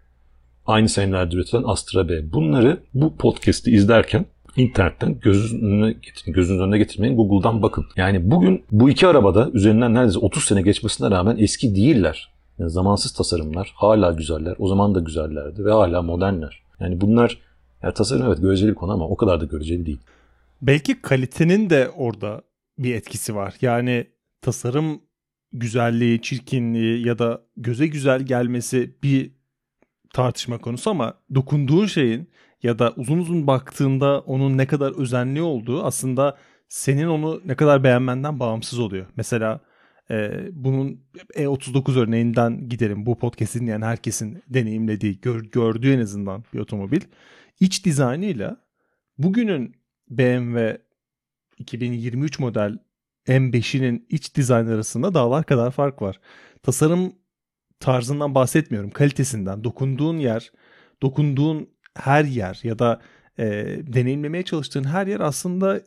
Aynı 0.67 0.89
senelerde 0.89 1.37
üretilen 1.37 1.65
Astra 1.67 2.09
B. 2.09 2.33
Bunları 2.33 2.81
bu 2.95 3.17
podcast'i 3.17 3.71
izlerken 3.71 4.27
internetten 4.57 5.21
gözünüzün 5.21 5.67
önüne 5.67 5.93
getirin. 5.93 6.33
Gözünüzün 6.33 6.63
önüne 6.65 6.79
getirmeyin. 6.79 7.17
Google'dan 7.17 7.63
bakın. 7.63 7.87
Yani 7.97 8.31
bugün 8.31 8.65
bu 8.71 8.91
iki 8.91 9.07
arabada 9.07 9.51
üzerinden 9.53 9.95
neredeyse 9.95 10.19
30 10.19 10.45
sene 10.45 10.63
geçmesine 10.63 11.11
rağmen 11.11 11.37
eski 11.39 11.75
değiller. 11.77 12.31
Yani 12.61 12.71
zamansız 12.71 13.13
tasarımlar. 13.13 13.73
Hala 13.77 14.13
güzeller. 14.13 14.55
O 14.59 14.69
zaman 14.69 14.95
da 14.95 15.01
güzellerdi 15.01 15.65
ve 15.65 15.71
hala 15.71 16.03
modernler. 16.03 16.63
Yani 16.81 17.01
bunlar 17.01 17.39
yani 17.83 17.95
tasarım 17.95 18.27
evet 18.27 18.43
göreceli 18.43 18.71
bir 18.71 18.75
konu 18.75 18.93
ama 18.93 19.09
o 19.09 19.17
kadar 19.17 19.41
da 19.41 19.45
göreceli 19.45 19.87
değil. 19.87 20.01
Belki 20.63 21.03
kalitenin 21.03 21.71
de 21.71 21.91
orada 21.97 22.43
bir 22.79 22.95
etkisi 22.95 23.35
var. 23.35 23.55
Yani 23.61 24.07
tasarım 24.43 25.01
güzelliği, 25.53 26.23
çirkinliği 26.23 27.07
ya 27.07 27.19
da 27.19 27.43
göze 27.57 27.87
güzel 27.87 28.23
gelmesi 28.23 28.97
bir 29.03 29.33
tartışma 30.13 30.59
konusu 30.59 30.91
ama 30.91 31.15
dokunduğun 31.35 31.87
şeyin 31.87 32.31
ya 32.63 32.79
da 32.79 32.93
uzun 32.97 33.19
uzun 33.19 33.47
baktığında 33.47 34.21
onun 34.21 34.59
ne 34.59 34.67
kadar 34.67 35.01
özenli 35.01 35.43
olduğu 35.43 35.83
aslında 35.83 36.37
senin 36.69 37.07
onu 37.07 37.41
ne 37.45 37.55
kadar 37.55 37.85
beğenmenden 37.85 38.41
bağımsız 38.41 38.79
oluyor. 38.79 39.07
Mesela 39.17 39.61
e, 40.11 40.49
bunun 40.53 41.01
E39 41.35 41.99
örneğinden 41.99 42.69
gidelim. 42.69 43.07
Bu 43.07 43.19
podcast 43.19 43.55
dinleyen 43.55 43.83
herkesin 43.83 44.43
deneyimlediği, 44.49 45.21
gör, 45.21 45.45
gördüğü 45.45 45.93
en 45.93 46.01
azından 46.01 46.45
bir 46.55 46.59
otomobil. 46.59 47.01
İç 47.61 47.85
dizaynıyla 47.85 48.57
bugünün 49.19 49.75
BMW 50.11 50.79
2023 51.59 52.39
model 52.39 52.79
M5'inin 53.29 54.07
iç 54.09 54.35
dizayn 54.35 54.67
arasında 54.67 55.15
dağlar 55.15 55.45
kadar 55.45 55.71
fark 55.71 56.03
var. 56.03 56.21
Tasarım 56.63 57.13
tarzından 57.81 58.35
bahsetmiyorum, 58.35 58.91
kalitesinden. 58.91 59.65
Dokunduğun 59.65 60.19
yer, 60.19 60.53
dokunduğun 61.03 61.71
her 61.97 62.25
yer 62.25 62.61
ya 62.63 62.79
da 62.79 63.01
e, 63.39 63.45
deneyimlemeye 63.81 64.45
çalıştığın 64.45 64.85
her 64.85 65.07
yer 65.07 65.21
aslında 65.21 65.81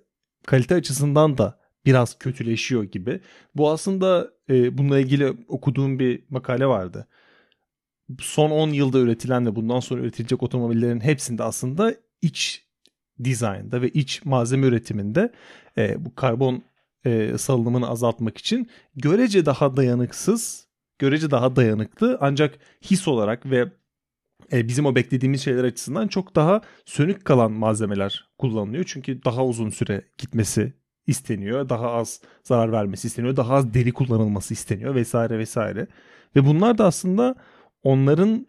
kalite 0.47 0.75
açısından 0.75 1.37
da 1.37 1.62
biraz 1.85 2.19
kötüleşiyor 2.19 2.83
gibi. 2.83 3.19
Bu 3.55 3.71
aslında 3.71 4.31
e, 4.49 4.77
bununla 4.77 4.99
ilgili 4.99 5.33
okuduğum 5.47 5.99
bir 5.99 6.23
makale 6.29 6.67
vardı. 6.67 7.07
Son 8.19 8.51
10 8.51 8.69
yılda 8.69 8.99
üretilen 8.99 9.45
ve 9.45 9.55
bundan 9.55 9.79
sonra 9.79 10.01
üretilecek 10.01 10.43
otomobillerin 10.43 10.99
hepsinde 10.99 11.43
aslında 11.43 11.95
iç 12.21 12.63
dizaynda 13.23 13.81
ve 13.81 13.89
iç 13.89 14.25
malzeme 14.25 14.67
üretiminde 14.67 15.31
e, 15.77 16.05
bu 16.05 16.15
karbon 16.15 16.63
e, 17.05 17.37
salınımını 17.37 17.89
azaltmak 17.89 18.37
için 18.37 18.69
görece 18.95 19.45
daha 19.45 19.77
dayanıksız, 19.77 20.67
görece 20.99 21.31
daha 21.31 21.55
dayanıklı 21.55 22.17
ancak 22.21 22.59
his 22.81 23.07
olarak 23.07 23.45
ve 23.45 23.71
e, 24.51 24.67
bizim 24.67 24.85
o 24.85 24.95
beklediğimiz 24.95 25.41
şeyler 25.41 25.63
açısından 25.63 26.07
çok 26.07 26.35
daha 26.35 26.61
sönük 26.85 27.25
kalan 27.25 27.51
malzemeler 27.51 28.29
kullanılıyor. 28.37 28.83
Çünkü 28.87 29.23
daha 29.23 29.45
uzun 29.45 29.69
süre 29.69 30.01
gitmesi 30.17 30.73
isteniyor. 31.07 31.69
Daha 31.69 31.91
az 31.91 32.22
zarar 32.43 32.72
vermesi 32.72 33.07
isteniyor. 33.07 33.36
Daha 33.36 33.53
az 33.55 33.74
deri 33.74 33.91
kullanılması 33.91 34.53
isteniyor 34.53 34.95
vesaire 34.95 35.39
vesaire. 35.39 35.88
Ve 36.36 36.45
bunlar 36.45 36.77
da 36.77 36.86
aslında 36.86 37.36
onların 37.83 38.48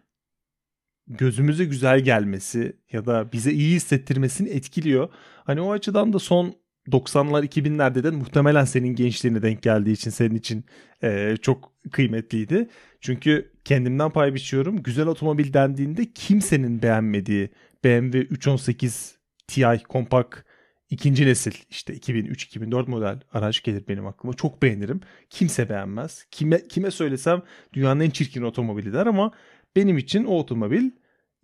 gözümüze 1.07 1.65
güzel 1.65 1.99
gelmesi 1.99 2.75
ya 2.91 3.05
da 3.05 3.31
bize 3.31 3.51
iyi 3.51 3.75
hissettirmesini 3.75 4.49
etkiliyor. 4.49 5.09
Hani 5.43 5.61
o 5.61 5.71
açıdan 5.71 6.13
da 6.13 6.19
son 6.19 6.55
90'lar 6.87 7.45
2000'lerde 7.45 8.03
de 8.03 8.11
muhtemelen 8.11 8.65
senin 8.65 8.95
gençliğine 8.95 9.41
denk 9.41 9.61
geldiği 9.61 9.91
için 9.91 10.11
senin 10.11 10.35
için 10.35 10.65
e, 11.03 11.37
çok 11.41 11.71
kıymetliydi. 11.91 12.69
Çünkü 13.01 13.51
kendimden 13.65 14.09
pay 14.09 14.33
biçiyorum. 14.33 14.83
Güzel 14.83 15.07
otomobil 15.07 15.53
dendiğinde 15.53 16.11
kimsenin 16.13 16.81
beğenmediği 16.81 17.49
BMW 17.83 18.19
318 18.19 19.17
Ti 19.47 19.65
Compact 19.89 20.44
ikinci 20.89 21.25
nesil 21.25 21.53
işte 21.69 21.93
2003-2004 21.93 22.89
model 22.89 23.19
araç 23.33 23.63
gelir 23.63 23.87
benim 23.87 24.07
aklıma. 24.07 24.33
Çok 24.33 24.61
beğenirim. 24.61 25.01
Kimse 25.29 25.69
beğenmez. 25.69 26.25
Kime, 26.31 26.67
kime 26.67 26.91
söylesem 26.91 27.41
dünyanın 27.73 27.99
en 27.99 28.09
çirkin 28.09 28.41
otomobili 28.41 28.93
der 28.93 29.05
ama 29.05 29.31
benim 29.75 29.97
için 29.97 30.25
o 30.25 30.37
otomobil 30.37 30.91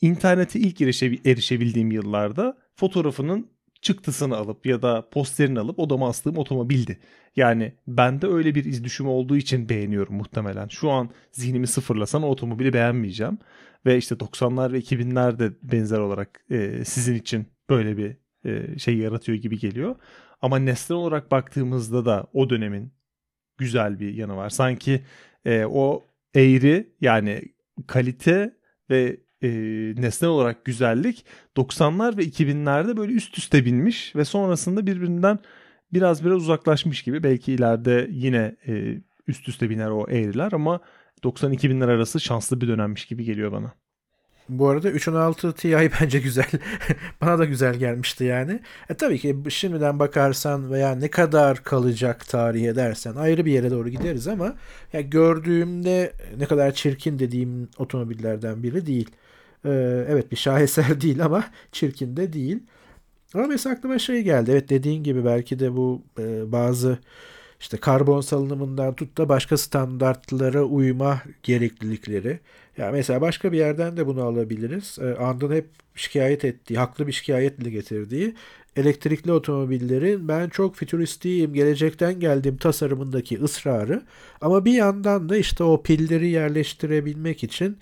internete 0.02 0.60
ilk 0.60 0.82
erişe, 0.82 1.20
erişebildiğim 1.26 1.92
yıllarda 1.92 2.58
fotoğrafının 2.76 3.52
çıktısını 3.82 4.38
alıp 4.38 4.66
ya 4.66 4.82
da 4.82 5.10
posterini 5.10 5.60
alıp 5.60 5.80
odama 5.80 6.10
astığım 6.10 6.38
otomobildi. 6.38 7.00
Yani 7.36 7.74
bende 7.88 8.28
öyle 8.28 8.56
bir 8.56 8.66
iz 8.66 8.84
düşümü 8.84 9.10
olduğu 9.10 9.38
için 9.38 9.70
beğeniyorum 9.70 10.16
muhtemelen. 10.16 10.68
Şu 10.68 10.92
an 10.92 11.10
zihnimi 11.32 11.68
sıfırlasan 11.68 12.24
o 12.24 12.28
otomobili 12.28 12.74
beğenmeyeceğim. 12.74 13.38
Ve 13.86 13.98
işte 13.98 14.16
90'lar 14.16 14.74
ve 14.74 14.80
2000'lerde 14.80 15.54
benzer 15.64 16.00
olarak 16.00 16.46
e, 16.50 16.86
sizin 16.86 17.16
için 17.16 17.46
böyle 17.70 17.98
bir 17.98 18.18
şey 18.78 18.98
yaratıyor 18.98 19.38
gibi 19.38 19.60
geliyor. 19.60 19.96
Ama 20.42 20.60
nesnel 20.60 20.98
olarak 20.98 21.32
baktığımızda 21.32 22.06
da 22.06 22.28
o 22.34 22.50
dönemin 22.50 22.94
güzel 23.58 24.00
bir 24.00 24.14
yanı 24.14 24.36
var. 24.36 24.50
Sanki 24.50 25.02
e, 25.46 25.66
o 25.66 26.04
eğri 26.36 26.94
yani 27.02 27.42
kalite 27.88 28.54
ve 28.90 29.18
e, 29.42 29.50
nesnel 29.98 30.30
olarak 30.30 30.66
güzellik 30.66 31.26
90'lar 31.58 32.18
ve 32.18 32.24
2000'lerde 32.24 32.98
böyle 32.98 33.14
üst 33.14 33.38
üste 33.38 33.66
binmiş 33.66 34.16
ve 34.16 34.26
sonrasında 34.26 34.88
birbirinden 34.88 35.40
biraz 35.94 36.26
biraz 36.26 36.38
uzaklaşmış 36.38 37.04
gibi. 37.04 37.24
Belki 37.24 37.54
ileride 37.54 38.08
yine 38.12 38.56
e, 38.68 39.02
üst 39.28 39.50
üste 39.50 39.70
biner 39.70 39.90
o 39.90 40.06
eğriler 40.10 40.52
ama 40.52 40.80
90-2000'ler 41.24 41.86
arası 41.86 42.20
şanslı 42.20 42.62
bir 42.62 42.68
dönemmiş 42.68 43.06
gibi 43.06 43.24
geliyor 43.24 43.52
bana. 43.52 43.74
Bu 44.50 44.70
arada 44.70 44.90
316 44.92 45.54
Ti 45.54 45.90
bence 46.02 46.20
güzel. 46.20 46.46
Bana 47.22 47.40
da 47.40 47.46
güzel 47.46 47.76
gelmişti 47.76 48.24
yani. 48.24 48.60
E 48.90 48.94
tabii 48.94 49.20
ki 49.20 49.38
şimdiden 49.50 50.00
bakarsan 50.00 50.72
veya 50.72 50.96
ne 50.96 51.08
kadar 51.08 51.64
kalacak 51.64 52.28
tarihe 52.28 52.76
dersen 52.76 53.16
ayrı 53.16 53.46
bir 53.46 53.52
yere 53.52 53.72
doğru 53.72 53.90
gideriz 53.90 54.28
ama 54.28 54.56
ya 54.94 55.02
gördüğümde 55.02 56.14
ne 56.38 56.46
kadar 56.46 56.72
çirkin 56.74 57.20
dediğim 57.20 57.70
otomobillerden 57.78 58.64
biri 58.64 58.86
değil. 58.86 59.10
Ee, 59.66 60.06
evet 60.10 60.32
bir 60.32 60.38
şaheser 60.38 61.02
değil 61.02 61.26
ama 61.26 61.44
çirkin 61.72 62.18
de 62.18 62.34
değil. 62.34 62.60
Ama 63.34 63.48
mesela 63.48 63.76
aklıma 63.76 64.00
şey 64.00 64.22
geldi. 64.22 64.52
Evet 64.52 64.70
dediğin 64.70 65.04
gibi 65.04 65.26
belki 65.26 65.60
de 65.60 65.76
bu 65.76 66.02
e, 66.20 66.52
bazı 66.52 67.00
işte 67.62 67.78
karbon 67.78 68.22
salınımından 68.22 68.96
tut 68.96 69.18
da 69.18 69.30
başka 69.30 69.58
standartlara 69.58 70.64
uyma 70.64 71.22
gereklilikleri. 71.44 72.40
Ya 72.78 72.92
mesela 72.92 73.22
başka 73.22 73.52
bir 73.52 73.58
yerden 73.58 73.98
de 73.98 74.08
bunu 74.08 74.24
alabiliriz. 74.24 75.00
E, 75.02 75.16
And'ın 75.16 75.56
hep 75.56 75.68
şikayet 75.96 76.46
ettiği, 76.46 76.78
haklı 76.78 77.08
bir 77.08 77.12
şikayetle 77.12 77.70
getirdiği 77.70 78.36
elektrikli 78.76 79.32
otomobillerin 79.32 80.28
ben 80.28 80.50
çok 80.50 80.76
fütüristiyim, 80.76 81.54
gelecekten 81.54 82.20
geldim 82.20 82.58
tasarımındaki 82.58 83.42
ısrarı. 83.44 84.02
Ama 84.42 84.66
bir 84.66 84.74
yandan 84.74 85.30
da 85.30 85.38
işte 85.38 85.64
o 85.64 85.84
pilleri 85.84 86.30
yerleştirebilmek 86.30 87.44
için 87.44 87.78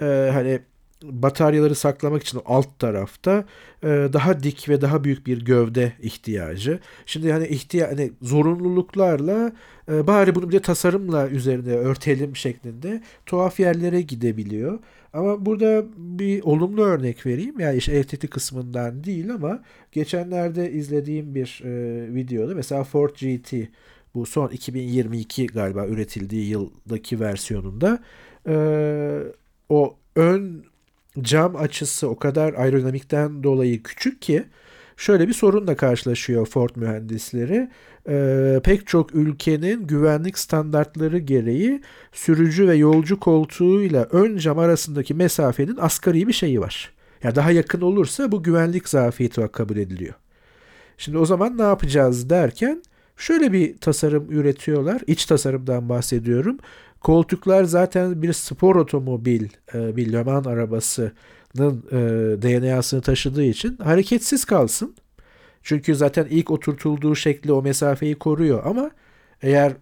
e, 0.00 0.30
hani 0.32 0.60
bataryaları 1.04 1.74
saklamak 1.74 2.22
için 2.22 2.40
alt 2.44 2.78
tarafta 2.78 3.44
e, 3.82 3.88
daha 3.88 4.42
dik 4.42 4.68
ve 4.68 4.80
daha 4.80 5.04
büyük 5.04 5.26
bir 5.26 5.44
gövde 5.44 5.92
ihtiyacı. 6.02 6.80
Şimdi 7.06 7.32
hani 7.32 7.46
ihtiya 7.46 7.88
hani 7.88 8.12
zorunluluklarla 8.22 9.52
e, 9.88 10.06
bari 10.06 10.34
bunu 10.34 10.48
bir 10.48 10.52
de 10.52 10.60
tasarımla 10.60 11.28
üzerine 11.28 11.72
örtelim 11.72 12.36
şeklinde 12.36 13.02
tuhaf 13.26 13.60
yerlere 13.60 14.00
gidebiliyor. 14.00 14.78
Ama 15.12 15.46
burada 15.46 15.84
bir 15.96 16.42
olumlu 16.42 16.82
örnek 16.82 17.26
vereyim. 17.26 17.60
Yani 17.60 17.76
işte 17.76 17.92
elektrikli 17.92 18.28
kısmından 18.28 19.04
değil 19.04 19.34
ama 19.34 19.62
geçenlerde 19.92 20.72
izlediğim 20.72 21.34
bir 21.34 21.62
e, 21.64 22.14
videoda 22.14 22.54
mesela 22.54 22.84
Ford 22.84 23.10
GT 23.10 23.52
bu 24.14 24.26
son 24.26 24.48
2022 24.48 25.46
galiba 25.46 25.86
üretildiği 25.86 26.48
yıldaki 26.48 27.20
versiyonunda 27.20 27.98
e, 28.46 28.54
o 29.68 29.96
ön 30.16 30.64
cam 31.20 31.56
açısı 31.56 32.08
o 32.08 32.16
kadar 32.16 32.54
aerodinamikten 32.54 33.42
dolayı 33.42 33.82
küçük 33.82 34.22
ki 34.22 34.44
şöyle 34.96 35.28
bir 35.28 35.32
sorunla 35.32 35.76
karşılaşıyor 35.76 36.46
Ford 36.46 36.70
mühendisleri. 36.76 37.70
Ee, 38.08 38.60
pek 38.64 38.86
çok 38.86 39.14
ülkenin 39.14 39.86
güvenlik 39.86 40.38
standartları 40.38 41.18
gereği 41.18 41.80
sürücü 42.12 42.68
ve 42.68 42.74
yolcu 42.74 43.20
koltuğuyla 43.20 44.08
ön 44.10 44.36
cam 44.36 44.58
arasındaki 44.58 45.14
mesafenin 45.14 45.76
asgari 45.76 46.28
bir 46.28 46.32
şeyi 46.32 46.60
var. 46.60 46.92
Ya 47.22 47.28
yani 47.28 47.36
daha 47.36 47.50
yakın 47.50 47.80
olursa 47.80 48.32
bu 48.32 48.42
güvenlik 48.42 48.88
zafiyeti 48.88 49.48
kabul 49.52 49.76
ediliyor. 49.76 50.14
Şimdi 50.98 51.18
o 51.18 51.24
zaman 51.24 51.58
ne 51.58 51.62
yapacağız 51.62 52.30
derken 52.30 52.82
şöyle 53.16 53.52
bir 53.52 53.78
tasarım 53.78 54.32
üretiyorlar. 54.32 55.02
İç 55.06 55.26
tasarımdan 55.26 55.88
bahsediyorum. 55.88 56.58
Koltuklar 57.02 57.64
zaten 57.64 58.22
bir 58.22 58.32
spor 58.32 58.76
otomobil, 58.76 59.48
e, 59.74 59.96
bir 59.96 60.12
Le 60.12 60.22
Mans 60.22 60.46
arabasının 60.46 61.84
e, 61.92 61.96
DNA'sını 62.42 63.00
taşıdığı 63.00 63.44
için 63.44 63.76
hareketsiz 63.76 64.44
kalsın. 64.44 64.94
Çünkü 65.62 65.94
zaten 65.94 66.26
ilk 66.30 66.50
oturtulduğu 66.50 67.14
şekli 67.14 67.52
o 67.52 67.62
mesafeyi 67.62 68.14
koruyor 68.14 68.62
ama 68.66 68.90
eğer 69.42 69.72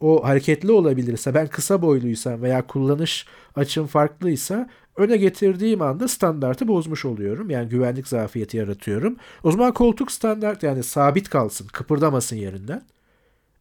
o 0.00 0.24
hareketli 0.24 0.72
olabilirse 0.72 1.34
ben 1.34 1.46
kısa 1.46 1.82
boyluysam 1.82 2.42
veya 2.42 2.66
kullanış 2.66 3.26
açım 3.56 3.86
farklıysa 3.86 4.68
öne 4.96 5.16
getirdiğim 5.16 5.82
anda 5.82 6.08
standartı 6.08 6.68
bozmuş 6.68 7.04
oluyorum. 7.04 7.50
Yani 7.50 7.68
güvenlik 7.68 8.08
zafiyeti 8.08 8.56
yaratıyorum. 8.56 9.16
O 9.44 9.52
zaman 9.52 9.74
koltuk 9.74 10.12
standart 10.12 10.62
yani 10.62 10.82
sabit 10.82 11.28
kalsın, 11.28 11.66
kıpırdamasın 11.66 12.36
yerinden. 12.36 12.82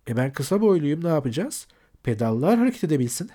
E 0.10 0.18
ben 0.18 0.34
kısa 0.34 0.62
boyluyum 0.62 1.04
ne 1.04 1.08
yapacağız? 1.08 1.68
Pedallar 2.04 2.58
hareket 2.58 2.84
edebilsin. 2.84 3.30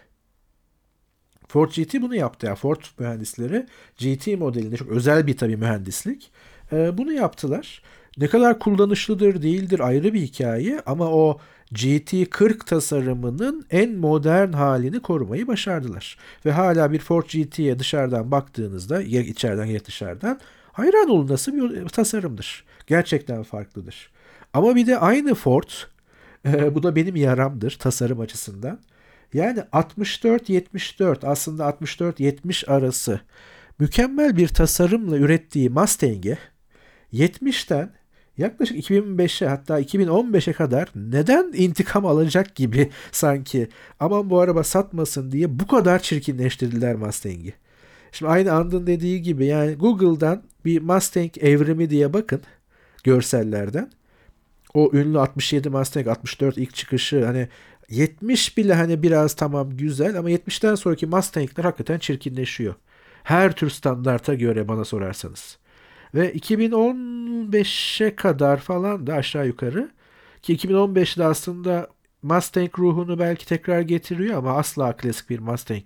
Ford 1.49 1.71
GT 1.71 1.95
bunu 2.03 2.15
yaptı. 2.15 2.47
Yani 2.47 2.57
Ford 2.57 2.81
mühendisleri 2.99 3.67
GT 3.99 4.27
modelinde 4.27 4.77
çok 4.77 4.89
özel 4.89 5.27
bir 5.27 5.37
tabii 5.37 5.57
mühendislik. 5.57 6.31
E, 6.73 6.99
bunu 6.99 7.13
yaptılar. 7.13 7.83
Ne 8.19 8.27
kadar 8.27 8.59
kullanışlıdır 8.59 9.43
değildir 9.43 9.81
ayrı 9.81 10.15
bir 10.15 10.21
hikaye 10.21 10.81
ama 10.87 11.11
o 11.11 11.39
GT40 11.73 12.65
tasarımının 12.65 13.67
en 13.71 13.97
modern 13.97 14.53
halini 14.53 15.01
korumayı 15.01 15.47
başardılar. 15.47 16.19
Ve 16.47 16.53
hala 16.53 16.93
bir 16.93 16.99
Ford 16.99 17.25
GT'ye 17.25 17.79
dışarıdan 17.79 18.31
baktığınızda 18.31 19.03
ya 19.03 19.23
içeriden 19.23 19.65
ya 19.65 19.85
dışarıdan 19.85 20.41
hayran 20.73 21.11
olun 21.11 21.29
nasıl 21.29 21.53
bir 21.53 21.89
tasarımdır. 21.89 22.65
Gerçekten 22.87 23.43
farklıdır. 23.43 24.11
Ama 24.53 24.77
bir 24.77 24.87
de 24.87 24.99
aynı 24.99 25.35
Ford 25.35 25.71
bu 26.45 26.83
da 26.83 26.97
benim 26.97 27.17
yaramdır 27.17 27.77
tasarım 27.81 28.21
açısından. 28.21 28.81
Yani 29.35 29.59
64-74 29.59 31.27
aslında 31.27 31.65
64-70 31.65 32.67
arası 32.71 33.21
mükemmel 33.79 34.37
bir 34.37 34.49
tasarımla 34.49 35.17
ürettiği 35.17 35.71
Mustang'i 35.71 36.39
70'ten 37.13 37.91
yaklaşık 38.39 38.77
2005'e 38.77 39.49
hatta 39.49 39.81
2015'e 39.81 40.53
kadar 40.53 40.89
neden 40.95 41.53
intikam 41.55 42.07
alacak 42.07 42.55
gibi 42.55 42.91
sanki 43.13 43.69
aman 44.01 44.31
bu 44.31 44.41
araba 44.41 44.65
satmasın 44.65 45.33
diye 45.33 45.59
bu 45.59 45.67
kadar 45.67 45.99
çirkinleştirdiler 45.99 46.95
Mustang'i. 46.95 47.55
Şimdi 48.13 48.33
aynı 48.33 48.53
Andın 48.53 48.87
dediği 48.87 49.23
gibi 49.23 49.47
yani 49.47 49.75
Google'dan 49.75 50.43
bir 50.65 50.83
Mustang 50.83 51.39
evrimi 51.39 51.91
diye 51.91 52.13
bakın 52.13 52.41
görsellerden 53.05 53.91
o 54.75 54.91
ünlü 54.93 55.19
67 55.19 55.71
Mustang 55.71 56.09
64 56.09 56.59
ilk 56.59 56.75
çıkışı 56.75 57.25
hani 57.25 57.49
70 57.91 58.57
bile 58.57 58.75
hani 58.75 59.03
biraz 59.03 59.35
tamam 59.35 59.77
güzel 59.77 60.19
ama 60.19 60.31
70'ten 60.31 60.75
sonraki 60.75 61.07
Mustang'ler 61.07 61.65
hakikaten 61.65 61.99
çirkinleşiyor. 61.99 62.75
Her 63.23 63.53
tür 63.53 63.71
standarta 63.71 64.35
göre 64.35 64.69
bana 64.69 64.85
sorarsanız. 64.85 65.59
Ve 66.15 66.33
2015'e 66.33 68.17
kadar 68.17 68.57
falan 68.61 69.07
da 69.07 69.15
aşağı 69.15 69.47
yukarı 69.47 69.91
ki 70.43 70.57
2015'de 70.57 71.25
aslında 71.25 71.89
Mustang 72.23 72.79
ruhunu 72.79 73.19
belki 73.19 73.47
tekrar 73.47 73.81
getiriyor 73.81 74.39
ama 74.39 74.57
asla 74.57 74.97
klasik 74.97 75.31
bir 75.31 75.39
Mustang 75.39 75.83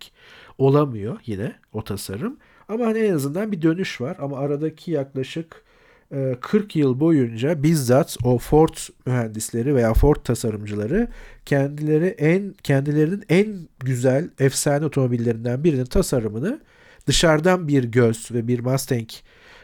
olamıyor 0.58 1.20
yine 1.26 1.56
o 1.72 1.84
tasarım. 1.84 2.36
Ama 2.68 2.86
hani 2.86 2.98
en 2.98 3.14
azından 3.14 3.52
bir 3.52 3.62
dönüş 3.62 4.00
var 4.00 4.16
ama 4.20 4.38
aradaki 4.38 4.90
yaklaşık 4.90 5.64
40 6.10 6.76
e, 6.76 6.78
yıl 6.78 7.00
boyunca 7.00 7.62
bizzat 7.62 8.16
o 8.24 8.38
Ford 8.38 8.76
mühendisleri 9.06 9.74
veya 9.74 9.94
Ford 9.94 10.16
tasarımcıları 10.16 11.08
kendileri 11.44 12.06
en 12.06 12.54
kendilerinin 12.62 13.24
en 13.28 13.68
güzel 13.80 14.30
efsane 14.38 14.84
otomobillerinden 14.84 15.64
birinin 15.64 15.84
tasarımını 15.84 16.60
dışarıdan 17.06 17.68
bir 17.68 17.84
göz 17.84 18.32
ve 18.32 18.48
bir 18.48 18.60
Mustang 18.60 19.08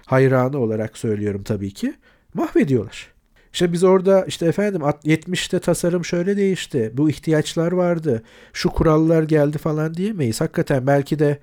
hayranı 0.06 0.58
olarak 0.58 0.98
söylüyorum 0.98 1.42
tabii 1.42 1.70
ki 1.70 1.94
mahvediyorlar. 2.34 3.14
İşte 3.52 3.72
biz 3.72 3.84
orada 3.84 4.24
işte 4.24 4.46
efendim 4.46 4.80
70'te 4.80 5.58
tasarım 5.58 6.04
şöyle 6.04 6.36
değişti. 6.36 6.90
Bu 6.94 7.10
ihtiyaçlar 7.10 7.72
vardı. 7.72 8.22
Şu 8.52 8.70
kurallar 8.70 9.22
geldi 9.22 9.58
falan 9.58 9.94
diyemeyiz. 9.94 10.40
Hakikaten 10.40 10.86
belki 10.86 11.18
de 11.18 11.38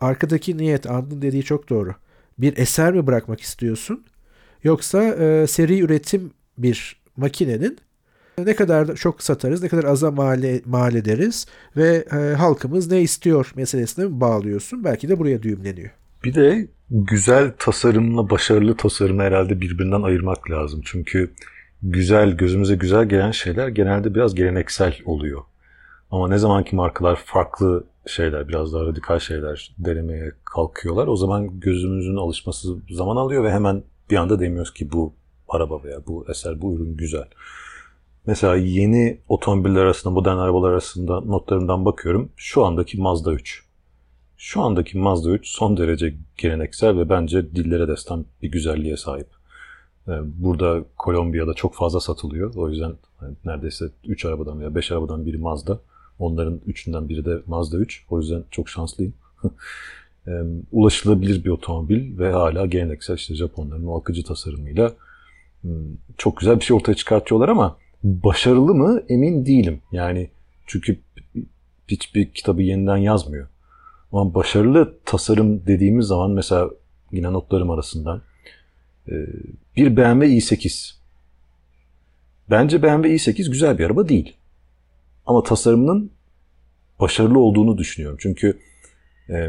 arkadaki 0.00 0.58
niyet 0.58 0.90
Andın 0.90 1.22
dediği 1.22 1.42
çok 1.42 1.68
doğru. 1.68 1.94
Bir 2.38 2.56
eser 2.56 2.92
mi 2.92 3.06
bırakmak 3.06 3.40
istiyorsun? 3.40 4.04
Yoksa 4.64 5.02
e, 5.02 5.46
seri 5.46 5.80
üretim 5.80 6.30
bir 6.58 7.00
makinenin 7.16 7.78
ne 8.38 8.56
kadar 8.56 8.94
çok 8.94 9.22
satarız, 9.22 9.62
ne 9.62 9.68
kadar 9.68 9.84
aza 9.84 10.10
mal, 10.10 10.60
mal 10.66 10.94
ederiz 10.94 11.46
ve 11.76 12.04
e, 12.12 12.34
halkımız 12.34 12.90
ne 12.90 13.00
istiyor 13.00 13.52
meselesine 13.56 14.20
bağlıyorsun? 14.20 14.84
Belki 14.84 15.08
de 15.08 15.18
buraya 15.18 15.42
düğümleniyor. 15.42 15.90
Bir 16.24 16.34
de 16.34 16.68
güzel 16.90 17.52
tasarımla 17.58 18.30
başarılı 18.30 18.76
tasarımı 18.76 19.22
herhalde 19.22 19.60
birbirinden 19.60 20.02
ayırmak 20.02 20.50
lazım. 20.50 20.80
Çünkü 20.84 21.30
güzel, 21.82 22.32
gözümüze 22.32 22.74
güzel 22.74 23.04
gelen 23.04 23.30
şeyler 23.30 23.68
genelde 23.68 24.14
biraz 24.14 24.34
geleneksel 24.34 24.98
oluyor. 25.04 25.42
Ama 26.10 26.28
ne 26.28 26.38
zamanki 26.38 26.76
markalar 26.76 27.22
farklı 27.24 27.84
şeyler, 28.06 28.48
biraz 28.48 28.72
daha 28.72 28.84
radikal 28.86 29.18
şeyler 29.18 29.74
denemeye 29.78 30.32
kalkıyorlar. 30.44 31.06
O 31.06 31.16
zaman 31.16 31.60
gözümüzün 31.60 32.16
alışması 32.16 32.76
zaman 32.90 33.16
alıyor 33.16 33.44
ve 33.44 33.52
hemen 33.52 33.82
bir 34.10 34.16
anda 34.16 34.40
demiyoruz 34.40 34.74
ki 34.74 34.92
bu 34.92 35.12
araba 35.48 35.82
veya 35.84 36.06
bu 36.06 36.26
eser, 36.28 36.62
bu 36.62 36.74
ürün 36.74 36.96
güzel. 36.96 37.28
Mesela 38.26 38.56
yeni 38.56 39.20
otomobiller 39.28 39.80
arasında, 39.80 40.14
modern 40.14 40.36
arabalar 40.36 40.70
arasında 40.70 41.20
notlarımdan 41.20 41.84
bakıyorum. 41.84 42.30
Şu 42.36 42.64
andaki 42.64 43.00
Mazda 43.00 43.32
3. 43.32 43.64
Şu 44.36 44.60
andaki 44.62 44.98
Mazda 44.98 45.30
3 45.30 45.48
son 45.48 45.76
derece 45.76 46.14
geleneksel 46.36 46.96
ve 46.98 47.08
bence 47.08 47.54
dillere 47.54 47.88
destan 47.88 48.24
bir 48.42 48.50
güzelliğe 48.50 48.96
sahip. 48.96 49.26
Ee, 50.08 50.12
burada 50.24 50.84
Kolombiya'da 50.96 51.54
çok 51.54 51.74
fazla 51.74 52.00
satılıyor. 52.00 52.54
O 52.54 52.68
yüzden 52.68 52.92
neredeyse 53.44 53.84
3 54.06 54.24
arabadan 54.24 54.60
veya 54.60 54.74
5 54.74 54.92
arabadan 54.92 55.26
biri 55.26 55.38
Mazda. 55.38 55.80
Onların 56.18 56.60
üçünden 56.66 57.08
biri 57.08 57.24
de 57.24 57.42
Mazda 57.46 57.78
3. 57.78 58.04
O 58.10 58.18
yüzden 58.20 58.44
çok 58.50 58.68
şanslıyım. 58.68 59.14
ulaşılabilir 60.72 61.44
bir 61.44 61.50
otomobil 61.50 62.18
ve 62.18 62.32
hala 62.32 62.66
geleneksel 62.66 63.16
işte 63.16 63.34
Japonların 63.34 63.86
o 63.86 64.00
akıcı 64.00 64.24
tasarımıyla 64.24 64.94
çok 66.16 66.36
güzel 66.36 66.60
bir 66.60 66.64
şey 66.64 66.76
ortaya 66.76 66.94
çıkartıyorlar 66.94 67.48
ama 67.48 67.76
başarılı 68.04 68.74
mı 68.74 69.02
emin 69.08 69.46
değilim. 69.46 69.80
Yani 69.92 70.30
çünkü 70.66 70.98
hiçbir 71.88 72.30
kitabı 72.32 72.62
yeniden 72.62 72.96
yazmıyor. 72.96 73.48
Ama 74.12 74.34
başarılı 74.34 74.94
tasarım 75.04 75.66
dediğimiz 75.66 76.06
zaman 76.06 76.30
mesela 76.30 76.70
yine 77.12 77.32
notlarım 77.32 77.70
arasından 77.70 78.22
bir 79.76 79.96
BMW 79.96 80.26
i8. 80.26 80.94
Bence 82.50 82.82
BMW 82.82 83.14
i8 83.14 83.50
güzel 83.50 83.78
bir 83.78 83.84
araba 83.84 84.08
değil. 84.08 84.36
ama 85.26 85.42
tasarımının 85.42 86.10
başarılı 87.00 87.38
olduğunu 87.38 87.78
düşünüyorum. 87.78 88.18
Çünkü 88.20 88.58
e, 89.30 89.48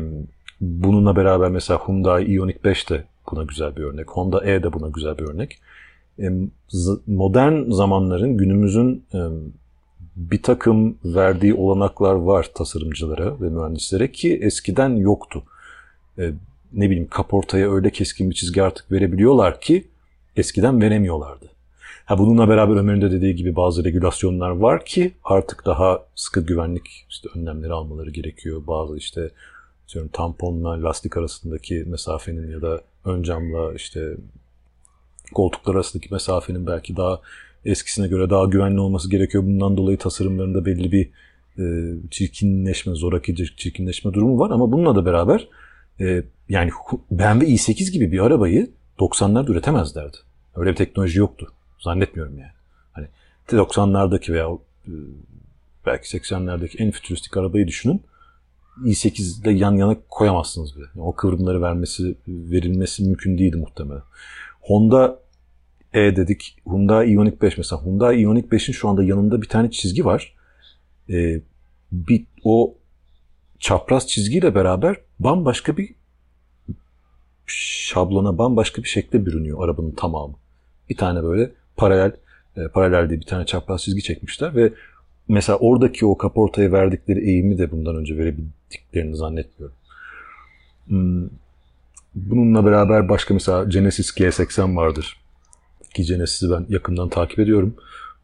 bununla 0.61 1.15
beraber 1.15 1.49
mesela 1.49 1.87
Hyundai 1.87 2.33
Ioniq 2.33 2.57
5 2.63 2.89
de 2.89 3.03
buna 3.31 3.43
güzel 3.43 3.75
bir 3.75 3.83
örnek. 3.83 4.09
Honda 4.09 4.45
E 4.45 4.63
de 4.63 4.73
buna 4.73 4.89
güzel 4.89 5.17
bir 5.17 5.23
örnek. 5.23 5.59
Modern 7.07 7.71
zamanların 7.71 8.37
günümüzün 8.37 9.03
bir 10.19 10.43
takım 10.43 10.97
verdiği 11.05 11.53
olanaklar 11.53 12.13
var 12.13 12.49
tasarımcılara 12.55 13.41
ve 13.41 13.49
mühendislere 13.49 14.11
ki 14.11 14.39
eskiden 14.41 14.89
yoktu. 14.89 15.43
E, 16.17 16.31
ne 16.73 16.89
bileyim 16.89 17.07
kaportaya 17.07 17.71
öyle 17.71 17.89
keskin 17.89 18.29
bir 18.29 18.35
çizgi 18.35 18.63
artık 18.63 18.91
verebiliyorlar 18.91 19.61
ki 19.61 19.87
eskiden 20.35 20.81
veremiyorlardı. 20.81 21.49
Ha 22.05 22.17
bununla 22.17 22.49
beraber 22.49 22.75
Ömer'in 22.75 23.01
de 23.01 23.11
dediği 23.11 23.35
gibi 23.35 23.55
bazı 23.55 23.83
regülasyonlar 23.83 24.49
var 24.49 24.85
ki 24.85 25.11
artık 25.23 25.65
daha 25.65 26.03
sıkı 26.15 26.41
güvenlik 26.41 27.05
işte 27.09 27.29
önlemleri 27.35 27.73
almaları 27.73 28.09
gerekiyor. 28.09 28.61
Bazı 28.67 28.97
işte 28.97 29.29
diyorum 29.93 30.09
tamponla 30.13 30.83
lastik 30.83 31.17
arasındaki 31.17 31.83
mesafenin 31.87 32.51
ya 32.51 32.61
da 32.61 32.81
ön 33.05 33.23
camla 33.23 33.73
işte 33.73 34.17
koltuklar 35.33 35.75
arasındaki 35.75 36.13
mesafenin 36.13 36.67
belki 36.67 36.97
daha 36.97 37.21
eskisine 37.65 38.07
göre 38.07 38.29
daha 38.29 38.45
güvenli 38.45 38.79
olması 38.79 39.09
gerekiyor. 39.09 39.43
Bundan 39.43 39.77
dolayı 39.77 39.97
tasarımlarında 39.97 40.65
belli 40.65 40.91
bir 40.91 41.09
e, 41.59 41.95
çirkinleşme, 42.11 42.95
zoraki 42.95 43.35
çirkinleşme 43.35 44.13
durumu 44.13 44.39
var 44.39 44.51
ama 44.51 44.71
bununla 44.71 44.95
da 44.95 45.05
beraber 45.05 45.47
e, 45.99 46.23
yani 46.49 46.71
BMW 47.11 47.47
i8 47.47 47.91
gibi 47.91 48.11
bir 48.11 48.19
arabayı 48.19 48.69
90'larda 48.99 49.51
üretemezlerdi. 49.51 50.17
Öyle 50.55 50.71
bir 50.71 50.75
teknoloji 50.75 51.19
yoktu. 51.19 51.51
Zannetmiyorum 51.79 52.39
yani. 52.39 52.51
Hani 52.91 53.07
90'lardaki 53.51 54.33
veya 54.33 54.47
e, 54.87 54.93
belki 55.85 56.17
80'lerdeki 56.17 56.83
en 56.83 56.91
fütüristik 56.91 57.37
arabayı 57.37 57.67
düşünün. 57.67 58.01
İ8'de 58.85 59.51
yan 59.51 59.75
yana 59.75 59.97
koyamazsınız 60.09 60.75
bile. 60.75 60.85
Yani 60.95 61.05
o 61.05 61.15
kıvrımları 61.15 61.61
vermesi, 61.61 62.15
verilmesi 62.27 63.03
mümkün 63.03 63.37
değildi 63.37 63.57
muhtemelen. 63.57 64.03
Honda 64.61 65.19
E 65.93 66.15
dedik. 66.15 66.57
Hyundai 66.65 67.11
Ioniq 67.11 67.41
5 67.41 67.57
mesela. 67.57 67.85
Hyundai 67.85 68.21
Ioniq 68.21 68.47
5'in 68.51 68.73
şu 68.73 68.89
anda 68.89 69.03
yanında 69.03 69.41
bir 69.41 69.47
tane 69.47 69.71
çizgi 69.71 70.05
var. 70.05 70.33
Ee, 71.09 71.41
bir, 71.91 72.25
o 72.43 72.77
çapraz 73.59 74.07
çizgiyle 74.07 74.55
beraber 74.55 74.95
bambaşka 75.19 75.77
bir 75.77 75.95
şablona, 77.45 78.37
bambaşka 78.37 78.83
bir 78.83 78.87
şekle 78.87 79.25
bürünüyor 79.25 79.63
arabanın 79.63 79.91
tamamı. 79.91 80.35
Bir 80.89 80.97
tane 80.97 81.23
böyle 81.23 81.51
paralel, 81.77 82.11
e, 82.57 82.67
paralel 82.67 83.09
diye 83.09 83.19
bir 83.19 83.25
tane 83.25 83.45
çapraz 83.45 83.83
çizgi 83.83 84.03
çekmişler 84.03 84.55
ve 84.55 84.73
mesela 85.27 85.57
oradaki 85.57 86.05
o 86.05 86.17
kaportaya 86.17 86.71
verdikleri 86.71 87.29
eğimi 87.29 87.57
de 87.57 87.71
bundan 87.71 87.95
önce 87.95 88.17
verebildiklerini 88.69 89.15
zannetmiyorum. 89.15 89.75
Hmm. 90.87 91.29
Bununla 92.15 92.65
beraber 92.65 93.09
başka 93.09 93.33
mesela 93.33 93.63
Genesis 93.63 94.11
G80 94.17 94.75
vardır. 94.75 95.17
Ki 95.95 96.03
Genesis'i 96.03 96.51
ben 96.51 96.65
yakından 96.69 97.09
takip 97.09 97.39
ediyorum. 97.39 97.75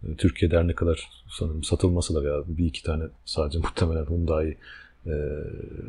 E, 0.04 0.16
Türkiye'de 0.16 0.68
ne 0.68 0.74
kadar 0.74 1.10
sanırım 1.30 1.64
satılması 1.64 2.16
da 2.16 2.24
veya 2.24 2.44
bir 2.48 2.66
iki 2.66 2.84
tane 2.84 3.04
sadece 3.26 3.60
muhtemelen 3.64 4.06
Hyundai 4.06 4.58
e, 5.06 5.14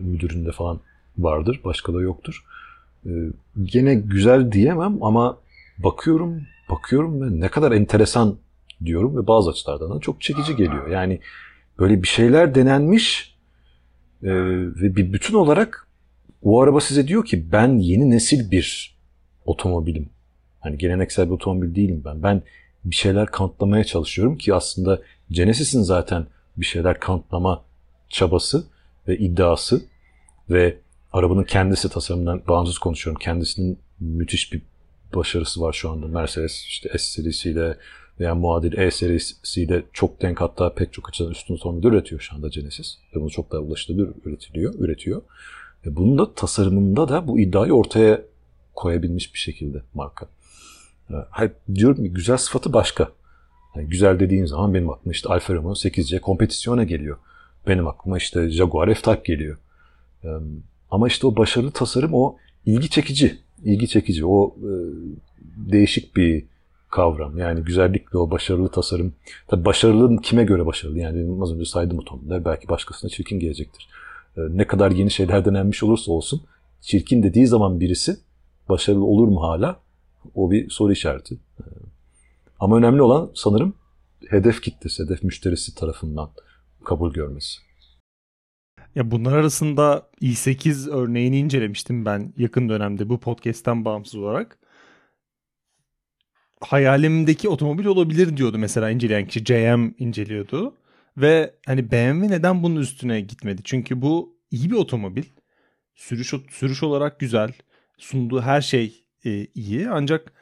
müdüründe 0.01 0.53
falan 0.53 0.81
vardır. 1.19 1.61
Başka 1.65 1.95
da 1.95 2.01
yoktur. 2.01 2.45
E, 3.07 3.11
gene 3.63 3.95
güzel 3.95 4.53
diyemem 4.53 5.03
ama 5.03 5.39
bakıyorum 5.79 6.43
bakıyorum 6.71 7.23
ve 7.23 7.41
ne 7.41 7.49
kadar 7.49 7.73
enteresan 7.73 8.37
diyorum 8.85 9.17
ve 9.17 9.27
bazı 9.27 9.51
açılardan 9.51 9.97
da 9.97 10.01
çok 10.01 10.21
çekici 10.21 10.57
geliyor. 10.57 10.89
Yani 10.89 11.21
böyle 11.79 12.03
bir 12.03 12.09
şeyler 12.09 12.55
denenmiş 12.55 13.36
e, 14.23 14.31
ve 14.83 14.97
bir 14.97 15.13
bütün 15.13 15.35
olarak 15.35 15.87
o 16.43 16.63
araba 16.63 16.81
size 16.81 17.09
diyor 17.09 17.25
ki 17.25 17.53
ben 17.53 17.79
yeni 17.79 18.11
nesil 18.11 18.51
bir 18.51 18.97
otomobilim. 19.45 20.09
Hani 20.61 20.79
geleneksel 20.79 21.27
bir 21.27 21.33
otomobil 21.33 21.75
değilim 21.75 22.03
ben. 22.05 22.23
Ben 22.23 22.43
bir 22.85 22.97
şeyler 22.97 23.27
kanıtlamaya 23.27 23.85
çalışıyorum 23.85 24.39
ki 24.39 24.55
aslında 24.55 25.01
Genesis'in 25.31 25.83
zaten 25.83 26.27
bir 26.57 26.67
şeyler 26.67 27.01
kanıtlama 27.01 27.65
çabası 28.09 28.67
ve 29.09 29.19
iddiası 29.19 29.83
ve 30.51 30.77
arabanın 31.13 31.45
kendisi 31.45 31.89
tasarımından 31.89 32.43
bağımsız 32.49 32.79
konuşuyorum. 32.79 33.21
Kendisinin 33.21 33.79
müthiş 34.01 34.53
bir 34.53 34.63
başarısı 35.15 35.61
var 35.61 35.73
şu 35.73 35.91
anda. 35.91 36.07
Mercedes 36.07 36.65
işte 36.69 36.89
S 36.89 36.99
serisiyle 36.99 37.77
veya 38.21 38.35
muadil 38.35 38.79
E 38.79 38.91
serisiyle 38.91 39.83
çok 39.93 40.23
denk 40.23 40.41
hatta 40.41 40.75
pek 40.75 40.93
çok 40.93 41.09
açıdan 41.09 41.31
üstün 41.31 41.55
otomobil 41.55 41.89
üretiyor 41.89 42.21
şu 42.21 42.37
anda 42.37 42.49
Genesis. 42.49 42.99
Ve 43.17 43.21
bunu 43.21 43.31
çok 43.31 43.53
daha 43.53 43.61
ulaşılabilir 43.61 44.09
üretiliyor, 44.25 44.75
üretiyor. 44.75 45.23
Ve 45.87 45.97
bunun 45.97 46.19
da 46.19 46.35
tasarımında 46.35 47.09
da 47.09 47.27
bu 47.27 47.41
iddiayı 47.41 47.73
ortaya 47.73 48.23
koyabilmiş 48.75 49.35
bir 49.35 49.39
şekilde 49.39 49.83
marka. 49.95 50.27
Hayır, 51.31 51.53
diyorum 51.75 52.05
ki 52.05 52.13
güzel 52.13 52.37
sıfatı 52.37 52.73
başka. 52.73 53.13
Yani 53.77 53.89
güzel 53.89 54.21
dediğin 54.21 54.45
zaman 54.45 54.75
benim 54.75 54.91
aklıma 54.91 55.13
işte 55.13 55.29
Alfa 55.29 55.55
Romeo 55.55 55.73
8C 55.73 56.21
kompetisyona 56.21 56.85
geliyor. 56.85 57.17
Benim 57.67 57.89
aklıma 57.89 58.17
işte 58.17 58.51
Jaguar 58.51 58.95
F-Type 58.95 59.23
geliyor. 59.25 59.57
Ama 60.91 61.09
işte 61.09 61.27
o 61.27 61.37
başarılı 61.37 61.71
tasarım 61.71 62.15
o 62.15 62.37
ilgi 62.67 62.91
çekici. 62.91 63.39
ilgi 63.65 63.89
çekici. 63.89 64.27
O 64.27 64.57
e, 64.59 64.71
değişik 65.57 66.17
bir 66.17 66.45
kavram. 66.91 67.39
Yani 67.39 67.61
güzellikle 67.61 68.19
o 68.19 68.31
başarılı 68.31 68.69
tasarım. 68.69 69.15
Tabii 69.49 69.65
başarılı 69.65 70.23
kime 70.23 70.45
göre 70.45 70.67
başarılı? 70.67 70.99
Yani 70.99 71.17
benim 71.17 71.43
az 71.43 71.53
önce 71.53 71.65
saydığım 71.65 71.99
otomobiller 71.99 72.45
belki 72.45 72.69
başkasına 72.69 73.11
çirkin 73.11 73.39
gelecektir. 73.39 73.89
E, 74.37 74.41
ne 74.51 74.67
kadar 74.67 74.91
yeni 74.91 75.11
şeyler 75.11 75.45
denenmiş 75.45 75.83
olursa 75.83 76.13
olsun 76.13 76.43
çirkin 76.81 77.23
dediği 77.23 77.47
zaman 77.47 77.81
birisi 77.81 78.17
başarılı 78.69 79.05
olur 79.05 79.29
mu 79.29 79.43
hala? 79.43 79.81
O 80.35 80.51
bir 80.51 80.71
soru 80.71 80.93
işareti. 80.93 81.35
E, 81.35 81.65
ama 82.61 82.77
önemli 82.77 83.03
olan 83.03 83.31
sanırım 83.35 83.75
hedef 84.29 84.63
kitlesi, 84.63 85.05
hedef 85.05 85.23
müşterisi 85.23 85.75
tarafından 85.75 86.31
kabul 86.85 87.13
görmesi. 87.13 87.67
Ya 88.95 89.11
bunlar 89.11 89.33
arasında 89.33 90.11
i8 90.21 90.91
örneğini 90.91 91.39
incelemiştim 91.39 92.05
ben 92.05 92.33
yakın 92.37 92.69
dönemde 92.69 93.09
bu 93.09 93.21
podcast'ten 93.21 93.85
bağımsız 93.85 94.15
olarak. 94.15 94.59
Hayalimdeki 96.61 97.49
otomobil 97.49 97.85
olabilir 97.85 98.37
diyordu 98.37 98.59
mesela 98.59 98.91
inceleyen 98.91 99.27
kişi. 99.27 99.45
JM 99.45 99.95
inceliyordu. 99.99 100.75
Ve 101.17 101.55
hani 101.67 101.91
BMW 101.91 102.31
neden 102.31 102.63
bunun 102.63 102.81
üstüne 102.81 103.21
gitmedi? 103.21 103.63
Çünkü 103.65 104.03
bu 104.03 104.37
iyi 104.51 104.71
bir 104.71 104.77
otomobil. 104.77 105.25
Sürüş 105.95 106.35
sürüş 106.51 106.83
olarak 106.83 107.21
güzel. 107.21 107.53
Sunduğu 107.99 108.41
her 108.41 108.61
şey 108.61 109.05
e, 109.25 109.47
iyi. 109.55 109.91
Ancak 109.91 110.33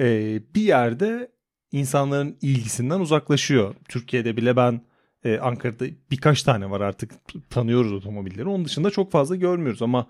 e, 0.00 0.38
bir 0.54 0.62
yerde 0.62 1.30
insanların 1.72 2.38
ilgisinden 2.42 3.00
uzaklaşıyor. 3.00 3.74
Türkiye'de 3.88 4.36
bile 4.36 4.56
ben 4.56 4.80
ee, 5.24 5.38
Ankara'da 5.38 5.84
birkaç 6.10 6.42
tane 6.42 6.70
var 6.70 6.80
artık 6.80 7.10
tanıyoruz 7.50 7.92
otomobilleri. 7.92 8.48
Onun 8.48 8.64
dışında 8.64 8.90
çok 8.90 9.12
fazla 9.12 9.36
görmüyoruz 9.36 9.82
ama 9.82 10.06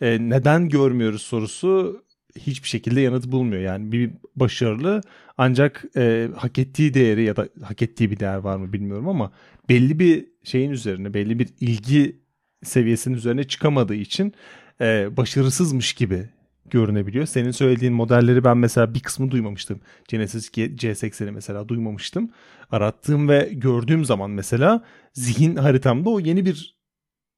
e, 0.00 0.18
neden 0.20 0.68
görmüyoruz 0.68 1.22
sorusu 1.22 2.02
hiçbir 2.38 2.68
şekilde 2.68 3.00
yanıt 3.00 3.26
bulmuyor. 3.26 3.62
Yani 3.62 3.92
bir 3.92 4.10
başarılı 4.36 5.00
ancak 5.38 5.84
e, 5.96 6.28
hak 6.36 6.58
ettiği 6.58 6.94
değeri 6.94 7.24
ya 7.24 7.36
da 7.36 7.48
hak 7.62 7.82
ettiği 7.82 8.10
bir 8.10 8.20
değer 8.20 8.36
var 8.36 8.56
mı 8.56 8.72
bilmiyorum 8.72 9.08
ama 9.08 9.32
belli 9.68 9.98
bir 9.98 10.26
şeyin 10.44 10.70
üzerine 10.70 11.14
belli 11.14 11.38
bir 11.38 11.48
ilgi 11.60 12.16
seviyesinin 12.62 13.14
üzerine 13.14 13.44
çıkamadığı 13.44 13.94
için 13.94 14.32
e, 14.80 15.16
başarısızmış 15.16 15.92
gibi 15.92 16.28
görünebiliyor. 16.70 17.26
Senin 17.26 17.50
söylediğin 17.50 17.94
modelleri 17.94 18.44
ben 18.44 18.58
mesela 18.58 18.94
bir 18.94 19.00
kısmı 19.00 19.30
duymamıştım. 19.30 19.80
Genesis 20.08 20.48
C80'i 20.48 21.30
mesela 21.30 21.68
duymamıştım. 21.68 22.30
Arattığım 22.70 23.28
ve 23.28 23.50
gördüğüm 23.52 24.04
zaman 24.04 24.30
mesela 24.30 24.84
zihin 25.12 25.56
haritamda 25.56 26.10
o 26.10 26.20
yeni 26.20 26.46
bir 26.46 26.82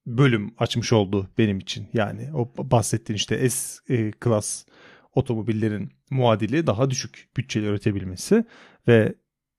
bölüm 0.07 0.55
açmış 0.59 0.93
oldu 0.93 1.29
benim 1.39 1.59
için. 1.59 1.89
Yani 1.93 2.31
o 2.35 2.71
bahsettiğin 2.71 3.17
işte 3.17 3.51
S 3.51 3.95
e, 3.95 4.11
klas 4.11 4.65
otomobillerin 5.15 5.91
muadili 6.11 6.67
daha 6.67 6.91
düşük 6.91 7.29
bütçeli 7.37 7.67
üretebilmesi 7.67 8.45
ve 8.89 9.15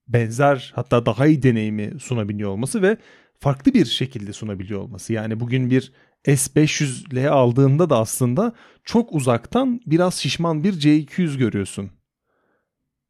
benzer 0.07 0.71
hatta 0.75 1.05
daha 1.05 1.27
iyi 1.27 1.43
deneyimi 1.43 1.99
sunabiliyor 1.99 2.49
olması 2.49 2.81
ve 2.81 2.97
farklı 3.39 3.73
bir 3.73 3.85
şekilde 3.85 4.33
sunabiliyor 4.33 4.79
olması. 4.81 5.13
Yani 5.13 5.39
bugün 5.39 5.69
bir 5.69 5.91
S500L 6.25 7.29
aldığında 7.29 7.89
da 7.89 7.99
aslında 7.99 8.53
çok 8.83 9.13
uzaktan 9.13 9.81
biraz 9.85 10.15
şişman 10.15 10.63
bir 10.63 10.73
C200 10.73 11.37
görüyorsun. 11.37 11.91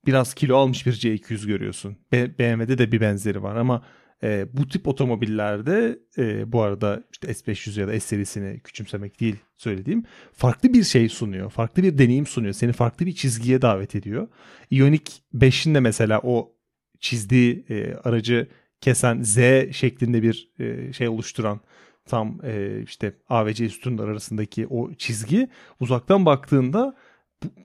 Biraz 0.05 0.33
kilo 0.33 0.57
almış 0.57 0.85
bir 0.85 0.93
C200 0.93 1.47
görüyorsun. 1.47 1.97
BMW'de 2.11 2.77
de 2.77 2.91
bir 2.91 3.01
benzeri 3.01 3.43
var 3.43 3.55
ama 3.55 3.85
e, 4.23 4.47
bu 4.53 4.67
tip 4.67 4.87
otomobillerde 4.87 5.99
e, 6.17 6.51
bu 6.51 6.61
arada 6.61 7.03
işte 7.11 7.27
S500 7.27 7.79
ya 7.79 7.87
da 7.87 7.91
S 7.91 7.99
serisini 7.99 8.59
küçümsemek 8.59 9.19
değil 9.19 9.35
söylediğim 9.57 10.03
farklı 10.33 10.73
bir 10.73 10.83
şey 10.83 11.09
sunuyor. 11.09 11.49
Farklı 11.49 11.83
bir 11.83 11.97
deneyim 11.97 12.25
sunuyor. 12.25 12.53
Seni 12.53 12.71
farklı 12.73 13.05
bir 13.05 13.15
çizgiye 13.15 13.61
davet 13.61 13.95
ediyor. 13.95 14.27
Ioniq 14.71 15.11
5'in 15.35 15.75
de 15.75 15.79
mesela 15.79 16.21
o 16.23 16.55
çizdiği 16.99 17.65
e, 17.69 17.93
aracı 17.93 18.47
kesen 18.81 19.21
Z 19.21 19.37
şeklinde 19.71 20.23
bir 20.23 20.51
e, 20.59 20.93
şey 20.93 21.07
oluşturan 21.07 21.59
tam 22.05 22.39
e, 22.43 22.81
işte 22.83 23.13
A 23.29 23.45
ve 23.45 23.53
C 23.53 23.69
sütunlar 23.69 24.07
arasındaki 24.07 24.67
o 24.67 24.93
çizgi 24.93 25.47
uzaktan 25.79 26.25
baktığında 26.25 26.95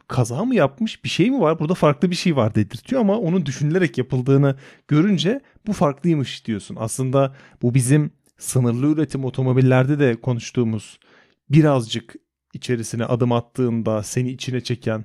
kaza 0.08 0.44
mı 0.44 0.54
yapmış 0.54 1.04
bir 1.04 1.08
şey 1.08 1.30
mi 1.30 1.40
var 1.40 1.58
burada 1.58 1.74
farklı 1.74 2.10
bir 2.10 2.16
şey 2.16 2.36
var 2.36 2.54
dedirtiyor 2.54 3.00
ama 3.00 3.18
onun 3.18 3.46
düşünülerek 3.46 3.98
yapıldığını 3.98 4.56
görünce 4.88 5.40
bu 5.66 5.72
farklıymış 5.72 6.46
diyorsun. 6.46 6.76
Aslında 6.80 7.34
bu 7.62 7.74
bizim 7.74 8.10
sınırlı 8.38 8.92
üretim 8.92 9.24
otomobillerde 9.24 9.98
de 9.98 10.20
konuştuğumuz 10.20 10.98
birazcık 11.50 12.14
içerisine 12.54 13.04
adım 13.04 13.32
attığında 13.32 14.02
seni 14.02 14.30
içine 14.30 14.60
çeken 14.60 15.04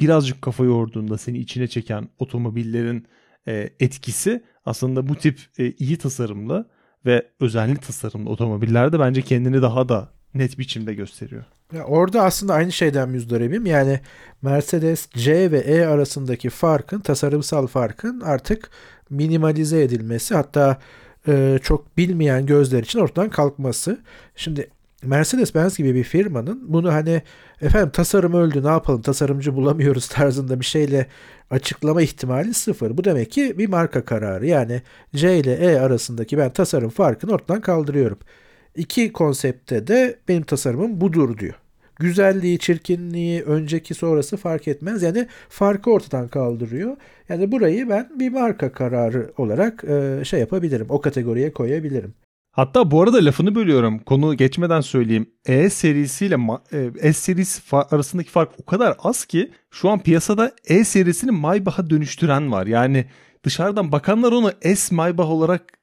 birazcık 0.00 0.42
kafa 0.42 0.64
yorduğunda 0.64 1.18
seni 1.18 1.38
içine 1.38 1.68
çeken 1.68 2.08
otomobillerin 2.18 3.06
e, 3.48 3.70
etkisi 3.80 4.44
aslında 4.64 5.08
bu 5.08 5.14
tip 5.14 5.40
e, 5.58 5.72
iyi 5.72 5.96
tasarımlı 5.96 6.68
ve 7.06 7.26
özenli 7.40 7.76
tasarımlı 7.76 8.30
otomobillerde 8.30 9.00
bence 9.00 9.22
kendini 9.22 9.62
daha 9.62 9.88
da 9.88 10.12
net 10.34 10.58
biçimde 10.58 10.94
gösteriyor. 10.94 11.44
Ya 11.72 11.84
orada 11.84 12.22
aslında 12.22 12.54
aynı 12.54 12.72
şeyden 12.72 13.08
müzdaribim. 13.08 13.66
Yani 13.66 14.00
Mercedes 14.42 15.08
C 15.10 15.52
ve 15.52 15.58
E 15.58 15.86
arasındaki 15.86 16.50
farkın, 16.50 17.00
tasarımsal 17.00 17.66
farkın 17.66 18.20
artık 18.20 18.70
minimalize 19.10 19.82
edilmesi 19.82 20.34
hatta 20.34 20.78
e, 21.28 21.58
çok 21.62 21.96
bilmeyen 21.96 22.46
gözler 22.46 22.82
için 22.82 22.98
ortadan 22.98 23.30
kalkması. 23.30 23.98
Şimdi 24.36 24.70
Mercedes-Benz 25.02 25.76
gibi 25.78 25.94
bir 25.94 26.04
firmanın 26.04 26.64
bunu 26.72 26.92
hani 26.92 27.22
efendim 27.62 27.90
tasarım 27.90 28.34
öldü 28.34 28.64
ne 28.64 28.68
yapalım 28.68 29.02
tasarımcı 29.02 29.54
bulamıyoruz 29.56 30.08
tarzında 30.08 30.60
bir 30.60 30.64
şeyle 30.64 31.06
açıklama 31.50 32.02
ihtimali 32.02 32.54
sıfır. 32.54 32.98
Bu 32.98 33.04
demek 33.04 33.30
ki 33.30 33.58
bir 33.58 33.68
marka 33.68 34.04
kararı. 34.04 34.46
Yani 34.46 34.82
C 35.16 35.38
ile 35.38 35.54
E 35.54 35.80
arasındaki 35.80 36.38
ben 36.38 36.52
tasarım 36.52 36.90
farkını 36.90 37.32
ortadan 37.32 37.60
kaldırıyorum. 37.60 38.18
İki 38.76 39.12
konsepte 39.12 39.86
de 39.86 40.18
benim 40.28 40.42
tasarımım 40.42 41.00
budur 41.00 41.38
diyor. 41.38 41.54
Güzelliği, 41.98 42.58
çirkinliği, 42.58 43.42
önceki 43.42 43.94
sonrası 43.94 44.36
fark 44.36 44.68
etmez. 44.68 45.02
Yani 45.02 45.26
farkı 45.48 45.90
ortadan 45.90 46.28
kaldırıyor. 46.28 46.96
Yani 47.28 47.52
burayı 47.52 47.88
ben 47.88 48.10
bir 48.18 48.32
marka 48.32 48.72
kararı 48.72 49.32
olarak 49.36 49.84
e, 49.84 50.24
şey 50.24 50.40
yapabilirim. 50.40 50.86
O 50.88 51.00
kategoriye 51.00 51.52
koyabilirim. 51.52 52.14
Hatta 52.52 52.90
bu 52.90 53.02
arada 53.02 53.24
lafını 53.24 53.54
bölüyorum. 53.54 53.98
Konu 53.98 54.34
geçmeden 54.34 54.80
söyleyeyim. 54.80 55.30
E 55.46 55.70
serisiyle 55.70 56.36
e, 56.72 57.12
S 57.12 57.12
serisi 57.12 57.76
arasındaki 57.76 58.30
fark 58.30 58.50
o 58.62 58.64
kadar 58.64 58.96
az 58.98 59.24
ki 59.24 59.50
şu 59.70 59.90
an 59.90 60.02
piyasada 60.02 60.52
E 60.64 60.84
serisini 60.84 61.30
Maybach'a 61.30 61.90
dönüştüren 61.90 62.52
var. 62.52 62.66
Yani 62.66 63.04
dışarıdan 63.44 63.92
bakanlar 63.92 64.32
onu 64.32 64.52
S 64.74 64.94
Maybach 64.94 65.30
olarak 65.30 65.75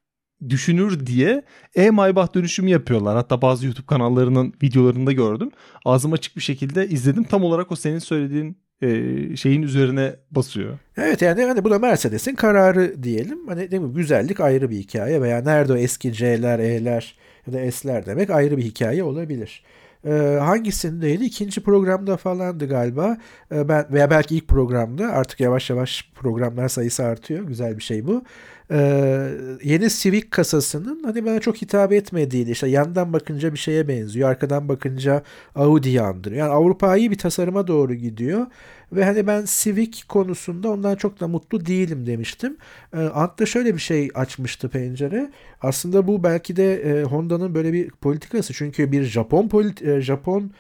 düşünür 0.49 1.05
diye 1.05 1.43
e-Maybach 1.75 2.33
dönüşümü 2.33 2.69
yapıyorlar. 2.69 3.15
Hatta 3.15 3.41
bazı 3.41 3.65
YouTube 3.65 3.85
kanallarının 3.85 4.53
videolarında 4.63 5.11
gördüm. 5.11 5.51
Ağzım 5.85 6.13
açık 6.13 6.35
bir 6.35 6.41
şekilde 6.41 6.87
izledim. 6.87 7.23
Tam 7.23 7.43
olarak 7.43 7.71
o 7.71 7.75
senin 7.75 7.99
söylediğin 7.99 8.57
e, 8.81 9.35
şeyin 9.35 9.61
üzerine 9.61 10.15
basıyor. 10.31 10.77
Evet 10.97 11.21
yani 11.21 11.43
hani 11.43 11.63
bu 11.63 11.71
da 11.71 11.79
Mercedes'in 11.79 12.35
kararı 12.35 13.03
diyelim. 13.03 13.47
Hani 13.47 13.71
değil 13.71 13.81
mi? 13.81 13.93
Güzellik 13.93 14.39
ayrı 14.39 14.69
bir 14.69 14.77
hikaye 14.77 15.21
veya 15.21 15.41
nerede 15.41 15.73
o 15.73 15.75
eski 15.75 16.13
C'ler, 16.13 16.59
E'ler 16.59 17.17
ya 17.47 17.53
da 17.53 17.71
S'ler 17.71 18.05
demek 18.05 18.29
ayrı 18.29 18.57
bir 18.57 18.63
hikaye 18.63 19.03
olabilir. 19.03 19.63
Ee, 20.05 20.37
hangisindeydi? 20.41 21.23
İkinci 21.23 21.63
programda 21.63 22.17
falandı 22.17 22.67
galiba. 22.67 23.17
Ee, 23.51 23.69
ben 23.69 23.85
veya 23.91 24.09
belki 24.09 24.35
ilk 24.35 24.47
programda 24.47 25.05
artık 25.05 25.39
yavaş 25.39 25.69
yavaş 25.69 26.11
programlar 26.15 26.67
sayısı 26.67 27.03
artıyor. 27.03 27.43
Güzel 27.43 27.77
bir 27.77 27.83
şey 27.83 28.07
bu. 28.07 28.23
Ee, 28.71 29.29
yeni 29.63 29.89
Civic 29.89 30.29
kasasının 30.29 31.03
hani 31.03 31.25
bana 31.25 31.39
çok 31.39 31.57
hitap 31.61 31.91
etmediğini 31.93 32.51
işte 32.51 32.67
yandan 32.67 33.13
bakınca 33.13 33.53
bir 33.53 33.57
şeye 33.57 33.87
benziyor. 33.87 34.29
Arkadan 34.29 34.69
bakınca 34.69 35.23
Audi'yi 35.55 36.01
andırıyor. 36.01 36.39
Yani 36.39 36.53
Avrupa'yı 36.53 37.11
bir 37.11 37.17
tasarıma 37.17 37.67
doğru 37.67 37.93
gidiyor. 37.93 38.47
Ve 38.91 39.05
hani 39.05 39.27
ben 39.27 39.45
Civic 39.47 39.91
konusunda 40.09 40.69
ondan 40.69 40.95
çok 40.95 41.19
da 41.19 41.27
mutlu 41.27 41.65
değilim 41.65 42.05
demiştim. 42.05 42.57
E, 42.93 42.97
Ant'ta 42.97 43.45
şöyle 43.45 43.73
bir 43.73 43.79
şey 43.79 44.09
açmıştı 44.15 44.69
pencere. 44.69 45.31
Aslında 45.61 46.07
bu 46.07 46.23
belki 46.23 46.55
de 46.55 46.73
e, 46.81 47.03
Honda'nın 47.03 47.55
böyle 47.55 47.73
bir 47.73 47.89
politikası. 47.89 48.53
Çünkü 48.53 48.91
bir 48.91 49.03
Japon 49.03 49.47
politi- 49.47 49.97
e, 49.97 50.01
Japon 50.01 50.51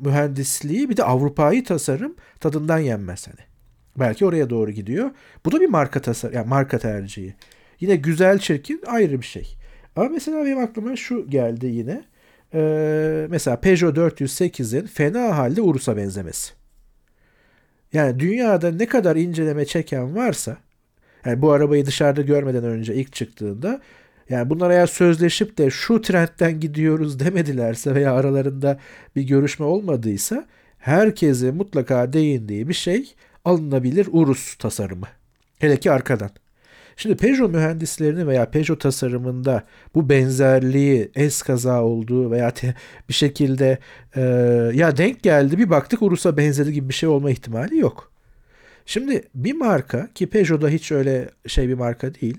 mühendisliği 0.00 0.90
bir 0.90 0.96
de 0.96 1.04
Avrupa'yı 1.04 1.64
tasarım 1.64 2.14
tadından 2.40 2.78
yenmez 2.78 3.26
hani. 3.28 3.49
Belki 4.00 4.26
oraya 4.26 4.50
doğru 4.50 4.70
gidiyor. 4.70 5.10
Bu 5.44 5.52
da 5.52 5.60
bir 5.60 5.68
marka 5.68 6.00
tasar 6.00 6.32
yani 6.32 6.48
marka 6.48 6.78
tercihi. 6.78 7.34
Yine 7.80 7.96
güzel 7.96 8.38
çirkin 8.38 8.82
ayrı 8.86 9.20
bir 9.20 9.26
şey. 9.26 9.56
Ama 9.96 10.08
mesela 10.08 10.44
benim 10.44 10.58
aklıma 10.58 10.96
şu 10.96 11.30
geldi 11.30 11.66
yine. 11.66 12.04
Ee, 12.54 13.26
mesela 13.30 13.60
Peugeot 13.60 13.96
408'in 13.96 14.86
fena 14.86 15.38
halde 15.38 15.62
Urus'a 15.62 15.96
benzemesi. 15.96 16.52
Yani 17.92 18.20
dünyada 18.20 18.70
ne 18.70 18.86
kadar 18.86 19.16
inceleme 19.16 19.64
çeken 19.64 20.16
varsa 20.16 20.56
yani 21.24 21.42
bu 21.42 21.52
arabayı 21.52 21.86
dışarıda 21.86 22.22
görmeden 22.22 22.64
önce 22.64 22.94
ilk 22.94 23.12
çıktığında 23.12 23.80
yani 24.28 24.50
bunlar 24.50 24.70
eğer 24.70 24.86
sözleşip 24.86 25.58
de 25.58 25.70
şu 25.70 26.02
trendten 26.02 26.60
gidiyoruz 26.60 27.20
demedilerse 27.20 27.94
veya 27.94 28.14
aralarında 28.14 28.78
bir 29.16 29.22
görüşme 29.22 29.66
olmadıysa 29.66 30.46
herkese 30.78 31.50
mutlaka 31.50 32.12
değindiği 32.12 32.68
bir 32.68 32.74
şey 32.74 33.14
alınabilir 33.44 34.08
Urus 34.12 34.54
tasarımı. 34.54 35.06
Hele 35.58 35.76
ki 35.76 35.90
arkadan. 35.90 36.30
Şimdi 36.96 37.16
Peugeot 37.16 37.50
mühendislerini 37.50 38.26
veya 38.26 38.50
Peugeot 38.50 38.80
tasarımında 38.80 39.64
bu 39.94 40.08
benzerliği 40.08 41.10
es 41.14 41.42
kaza 41.42 41.82
olduğu 41.82 42.30
veya 42.30 42.50
te, 42.50 42.74
bir 43.08 43.14
şekilde 43.14 43.78
e, 44.16 44.20
ya 44.74 44.96
denk 44.96 45.22
geldi 45.22 45.58
bir 45.58 45.70
baktık 45.70 46.02
Urus'a 46.02 46.36
benzedi 46.36 46.72
gibi 46.72 46.88
bir 46.88 46.94
şey 46.94 47.08
olma 47.08 47.30
ihtimali 47.30 47.78
yok. 47.78 48.12
Şimdi 48.86 49.22
bir 49.34 49.52
marka 49.52 50.08
ki 50.14 50.26
Peugeot'da 50.26 50.68
hiç 50.68 50.92
öyle 50.92 51.28
şey 51.46 51.68
bir 51.68 51.74
marka 51.74 52.14
değil. 52.14 52.38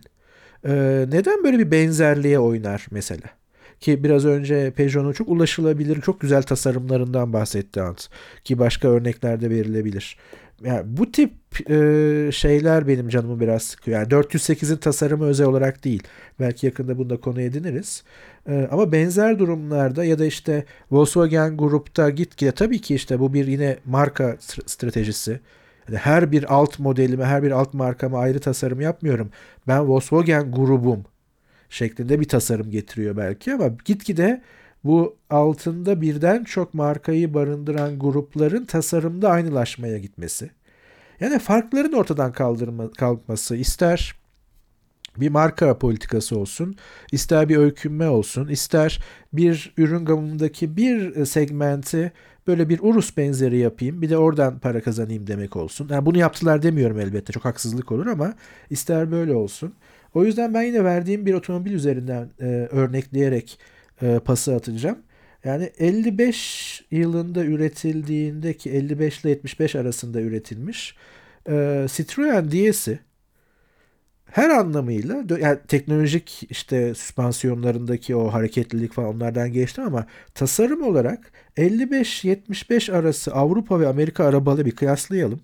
E, 0.65 0.71
neden 1.11 1.43
böyle 1.43 1.59
bir 1.59 1.71
benzerliğe 1.71 2.39
oynar 2.39 2.87
mesela? 2.91 3.40
Ki 3.81 4.03
biraz 4.03 4.25
önce 4.25 4.71
Peugeot'un 4.71 5.13
çok 5.13 5.29
ulaşılabilir, 5.29 6.01
çok 6.01 6.21
güzel 6.21 6.43
tasarımlarından 6.43 7.33
bahsetti 7.33 7.79
Hans. 7.79 8.07
Ki 8.43 8.59
başka 8.59 8.87
örneklerde 8.87 9.49
verilebilir 9.49 10.17
yani 10.63 10.83
bu 10.85 11.11
tip 11.11 11.31
e, 11.69 12.29
şeyler 12.31 12.87
benim 12.87 13.09
canımı 13.09 13.39
biraz 13.39 13.63
sıkıyor. 13.63 13.99
Yani 13.99 14.07
408'in 14.07 14.77
tasarımı 14.77 15.25
özel 15.25 15.47
olarak 15.47 15.83
değil. 15.83 16.03
Belki 16.39 16.65
yakında 16.65 16.97
bunda 16.97 17.17
konu 17.17 17.41
ediniriz. 17.41 18.03
E, 18.49 18.67
ama 18.71 18.91
benzer 18.91 19.39
durumlarda 19.39 20.05
ya 20.05 20.19
da 20.19 20.25
işte 20.25 20.65
Volkswagen 20.91 21.57
grupta 21.57 22.09
gitgide 22.09 22.51
tabii 22.51 22.81
ki 22.81 22.95
işte 22.95 23.19
bu 23.19 23.33
bir 23.33 23.47
yine 23.47 23.77
marka 23.85 24.37
stratejisi. 24.65 25.39
Yani 25.87 25.97
her 25.97 26.31
bir 26.31 26.53
alt 26.53 26.79
modelime, 26.79 27.25
her 27.25 27.43
bir 27.43 27.51
alt 27.51 27.73
markama 27.73 28.19
ayrı 28.19 28.39
tasarım 28.39 28.81
yapmıyorum. 28.81 29.29
Ben 29.67 29.87
Volkswagen 29.87 30.51
grubum 30.51 31.05
şeklinde 31.71 32.19
bir 32.19 32.27
tasarım 32.27 32.71
getiriyor 32.71 33.17
belki 33.17 33.53
ama 33.53 33.67
gitgide 33.85 34.41
bu 34.83 35.17
altında 35.29 36.01
birden 36.01 36.43
çok 36.43 36.73
markayı 36.73 37.33
barındıran 37.33 37.99
grupların 37.99 38.65
tasarımda 38.65 39.29
aynılaşmaya 39.29 39.97
gitmesi. 39.97 40.49
Yani 41.19 41.39
farkların 41.39 41.93
ortadan 41.93 42.31
kaldırma, 42.31 42.91
kalkması 42.91 43.55
ister 43.55 44.15
bir 45.17 45.29
marka 45.29 45.77
politikası 45.79 46.39
olsun, 46.39 46.75
ister 47.11 47.49
bir 47.49 47.57
öykünme 47.57 48.09
olsun, 48.09 48.47
ister 48.47 49.03
bir 49.33 49.73
ürün 49.77 50.05
gamındaki 50.05 50.77
bir 50.77 51.25
segmenti 51.25 52.11
böyle 52.47 52.69
bir 52.69 52.79
Urus 52.83 53.17
benzeri 53.17 53.57
yapayım 53.57 54.01
bir 54.01 54.09
de 54.09 54.17
oradan 54.17 54.59
para 54.59 54.81
kazanayım 54.81 55.27
demek 55.27 55.55
olsun. 55.55 55.87
Yani 55.91 56.05
bunu 56.05 56.17
yaptılar 56.17 56.63
demiyorum 56.63 56.99
elbette 56.99 57.33
çok 57.33 57.45
haksızlık 57.45 57.91
olur 57.91 58.07
ama 58.07 58.33
ister 58.69 59.11
böyle 59.11 59.35
olsun. 59.35 59.73
O 60.13 60.25
yüzden 60.25 60.53
ben 60.53 60.61
yine 60.61 60.83
verdiğim 60.83 61.25
bir 61.25 61.33
otomobil 61.33 61.71
üzerinden 61.71 62.29
e, 62.39 62.45
örnekleyerek 62.71 63.59
e, 64.01 64.19
pası 64.19 64.55
atacağım. 64.55 64.97
Yani 65.43 65.71
55 65.79 66.85
yılında 66.91 67.45
üretildiğinde 67.45 68.53
ki 68.53 68.69
55 68.69 69.21
ile 69.21 69.29
75 69.29 69.75
arasında 69.75 70.21
üretilmiş 70.21 70.95
e, 71.49 71.85
Citroen 71.89 72.51
D'si 72.51 72.99
her 74.25 74.49
anlamıyla 74.49 75.23
yani 75.39 75.59
teknolojik 75.67 76.47
işte 76.49 76.93
süspansiyonlarındaki 76.95 78.15
o 78.15 78.33
hareketlilik 78.33 78.93
falan 78.93 79.15
onlardan 79.15 79.53
geçtim 79.53 79.83
ama 79.83 80.05
tasarım 80.35 80.81
olarak 80.83 81.31
55-75 81.57 82.93
arası 82.93 83.33
Avrupa 83.33 83.79
ve 83.79 83.87
Amerika 83.87 84.25
arabalı 84.25 84.65
bir 84.65 84.71
kıyaslayalım. 84.71 85.41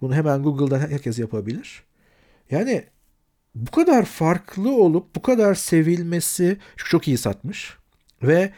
Bunu 0.00 0.14
hemen 0.14 0.42
Google'da 0.42 0.78
herkes 0.78 1.18
yapabilir. 1.18 1.82
Yani 2.50 2.84
bu 3.56 3.70
kadar 3.70 4.04
farklı 4.04 4.70
olup 4.74 5.16
bu 5.16 5.22
kadar 5.22 5.54
sevilmesi 5.54 6.56
çok 6.76 7.08
iyi 7.08 7.18
satmış 7.18 7.76
ve 8.22 8.52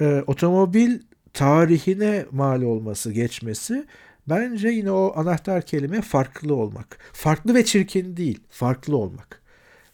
e, 0.00 0.22
otomobil 0.26 0.98
tarihine 1.32 2.24
mal 2.30 2.62
olması, 2.62 3.12
geçmesi 3.12 3.86
bence 4.28 4.68
yine 4.68 4.90
o 4.90 5.12
anahtar 5.16 5.62
kelime 5.62 6.00
farklı 6.00 6.54
olmak. 6.54 6.98
Farklı 7.12 7.54
ve 7.54 7.64
çirkin 7.64 8.16
değil, 8.16 8.40
farklı 8.50 8.96
olmak. 8.96 9.42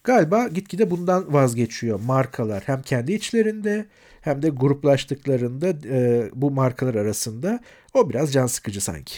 galiba 0.04 0.48
gitgide 0.48 0.90
bundan 0.90 1.32
vazgeçiyor 1.32 2.00
markalar. 2.00 2.62
Hem 2.66 2.82
kendi 2.82 3.12
içlerinde 3.12 3.86
hem 4.20 4.42
de 4.42 4.48
gruplaştıklarında 4.48 5.68
e, 5.88 6.30
bu 6.34 6.50
markalar 6.50 6.94
arasında 6.94 7.60
o 7.94 8.10
biraz 8.10 8.32
can 8.32 8.46
sıkıcı 8.46 8.80
sanki. 8.80 9.14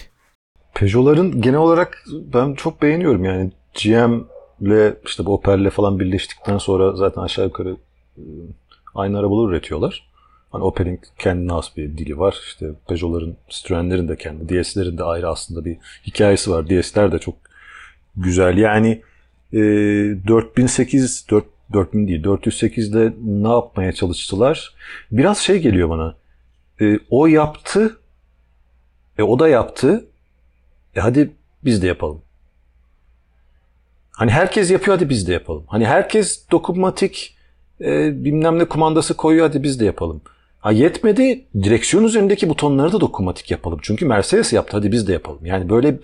Peugeot'ların 0.74 1.40
genel 1.40 1.58
olarak 1.58 2.04
ben 2.34 2.54
çok 2.54 2.82
beğeniyorum 2.82 3.24
yani 3.24 3.52
GM 3.82 4.12
ile 4.62 4.96
işte 5.06 5.26
bu 5.26 5.34
Opel'le 5.34 5.70
falan 5.70 6.00
birleştikten 6.00 6.58
sonra 6.58 6.96
zaten 6.96 7.22
aşağı 7.22 7.44
yukarı 7.44 7.76
e, 8.16 8.22
aynı 8.94 9.18
arabaları 9.18 9.50
üretiyorlar. 9.50 10.12
Hani 10.52 10.64
Opel'in 10.64 11.00
kendine 11.18 11.52
has 11.52 11.76
bir 11.76 11.98
dili 11.98 12.18
var. 12.18 12.40
İşte 12.46 12.70
Peugeot'ların, 12.88 13.36
Citroen'lerin 13.48 14.08
de 14.08 14.16
kendi, 14.16 14.48
DS'lerin 14.48 14.98
de 14.98 15.04
ayrı 15.04 15.28
aslında 15.28 15.64
bir 15.64 15.76
hikayesi 16.06 16.50
var. 16.50 16.68
DS'ler 16.68 17.12
de 17.12 17.18
çok 17.18 17.34
güzel. 18.16 18.58
Yani 18.58 19.02
e, 19.52 19.58
4008, 19.58 21.26
4, 21.30 21.44
4000 21.72 22.08
değil 22.08 22.24
408'de 22.24 23.12
ne 23.24 23.48
yapmaya 23.48 23.92
çalıştılar? 23.92 24.74
Biraz 25.12 25.38
şey 25.38 25.58
geliyor 25.58 25.88
bana. 25.88 26.14
E, 26.80 26.98
o 27.10 27.26
yaptı, 27.26 27.98
e, 29.18 29.22
o 29.22 29.38
da 29.38 29.48
yaptı. 29.48 30.04
E 30.96 31.00
hadi 31.00 31.30
biz 31.64 31.82
de 31.82 31.86
yapalım. 31.86 32.22
Hani 34.22 34.30
herkes 34.30 34.70
yapıyor 34.70 34.96
hadi 34.96 35.08
biz 35.08 35.28
de 35.28 35.32
yapalım. 35.32 35.64
Hani 35.66 35.86
herkes 35.86 36.50
dokunmatik 36.50 37.36
e, 37.80 38.24
bilmem 38.24 38.58
ne 38.58 38.64
kumandası 38.64 39.16
koyuyor 39.16 39.46
hadi 39.46 39.62
biz 39.62 39.80
de 39.80 39.84
yapalım. 39.84 40.20
Ha 40.60 40.72
yetmedi 40.72 41.44
direksiyon 41.62 42.04
üzerindeki 42.04 42.48
butonları 42.48 42.92
da 42.92 43.00
dokunmatik 43.00 43.50
yapalım. 43.50 43.78
Çünkü 43.82 44.06
Mercedes 44.06 44.52
yaptı 44.52 44.76
hadi 44.76 44.92
biz 44.92 45.08
de 45.08 45.12
yapalım. 45.12 45.46
Yani 45.46 45.68
böyle 45.68 45.98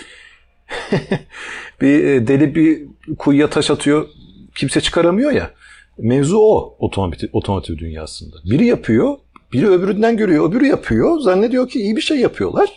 bir 1.81 2.05
e, 2.05 2.27
deli 2.27 2.55
bir 2.55 2.83
kuyuya 3.19 3.51
taş 3.51 3.71
atıyor 3.71 4.09
kimse 4.55 4.81
çıkaramıyor 4.81 5.33
ya. 5.33 5.51
Mevzu 5.99 6.39
o 6.39 6.77
otomotiv, 6.79 7.29
otomotiv 7.33 7.79
dünyasında. 7.79 8.37
Biri 8.45 8.67
yapıyor, 8.67 9.17
biri 9.53 9.69
öbüründen 9.69 10.17
görüyor, 10.17 10.51
öbürü 10.51 10.67
yapıyor. 10.67 11.21
Zannediyor 11.21 11.69
ki 11.69 11.81
iyi 11.81 11.97
bir 11.97 12.03
şey 12.03 12.19
yapıyorlar. 12.19 12.69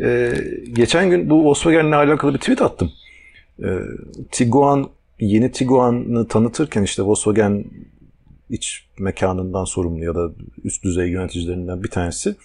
Ee, 0.00 0.32
geçen 0.72 1.10
gün 1.10 1.30
bu 1.30 1.44
Volkswagen'le 1.44 1.92
alakalı 1.92 2.34
bir 2.34 2.38
tweet 2.38 2.62
attım. 2.62 2.92
Ee, 3.62 3.78
Tiguan, 4.30 4.88
yeni 5.20 5.52
Tiguan'ı 5.52 6.28
tanıtırken 6.28 6.82
işte 6.82 7.02
Volkswagen 7.02 7.64
iç 8.50 8.86
mekanından 8.98 9.64
sorumlu 9.64 10.04
ya 10.04 10.14
da 10.14 10.30
üst 10.64 10.84
düzey 10.84 11.08
yöneticilerinden 11.08 11.82
bir 11.82 11.90
tanesi 11.90 12.36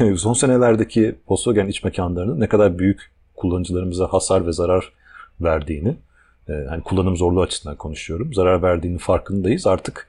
son 0.16 0.32
senelerdeki 0.32 1.14
Volkswagen 1.28 1.66
iç 1.66 1.84
mekanlarının 1.84 2.40
ne 2.40 2.48
kadar 2.48 2.78
büyük 2.78 3.10
kullanıcılarımıza 3.36 4.06
hasar 4.06 4.46
ve 4.46 4.52
zarar 4.52 4.92
verdiğini, 5.40 5.96
e, 6.48 6.52
hani 6.68 6.82
kullanım 6.82 7.16
zorluğu 7.16 7.42
açısından 7.42 7.76
konuşuyorum, 7.76 8.34
zarar 8.34 8.62
verdiğinin 8.62 8.98
farkındayız. 8.98 9.66
Artık 9.66 10.08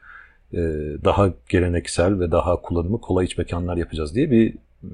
e, 0.54 0.58
daha 1.04 1.30
geleneksel 1.50 2.20
ve 2.20 2.32
daha 2.32 2.62
kullanımı 2.62 3.02
kolay 3.02 3.26
iç 3.26 3.38
mekanlar 3.38 3.78
yapacağız 3.78 4.16
diye 4.16 4.32
bir 4.32 4.54
e, 4.54 4.90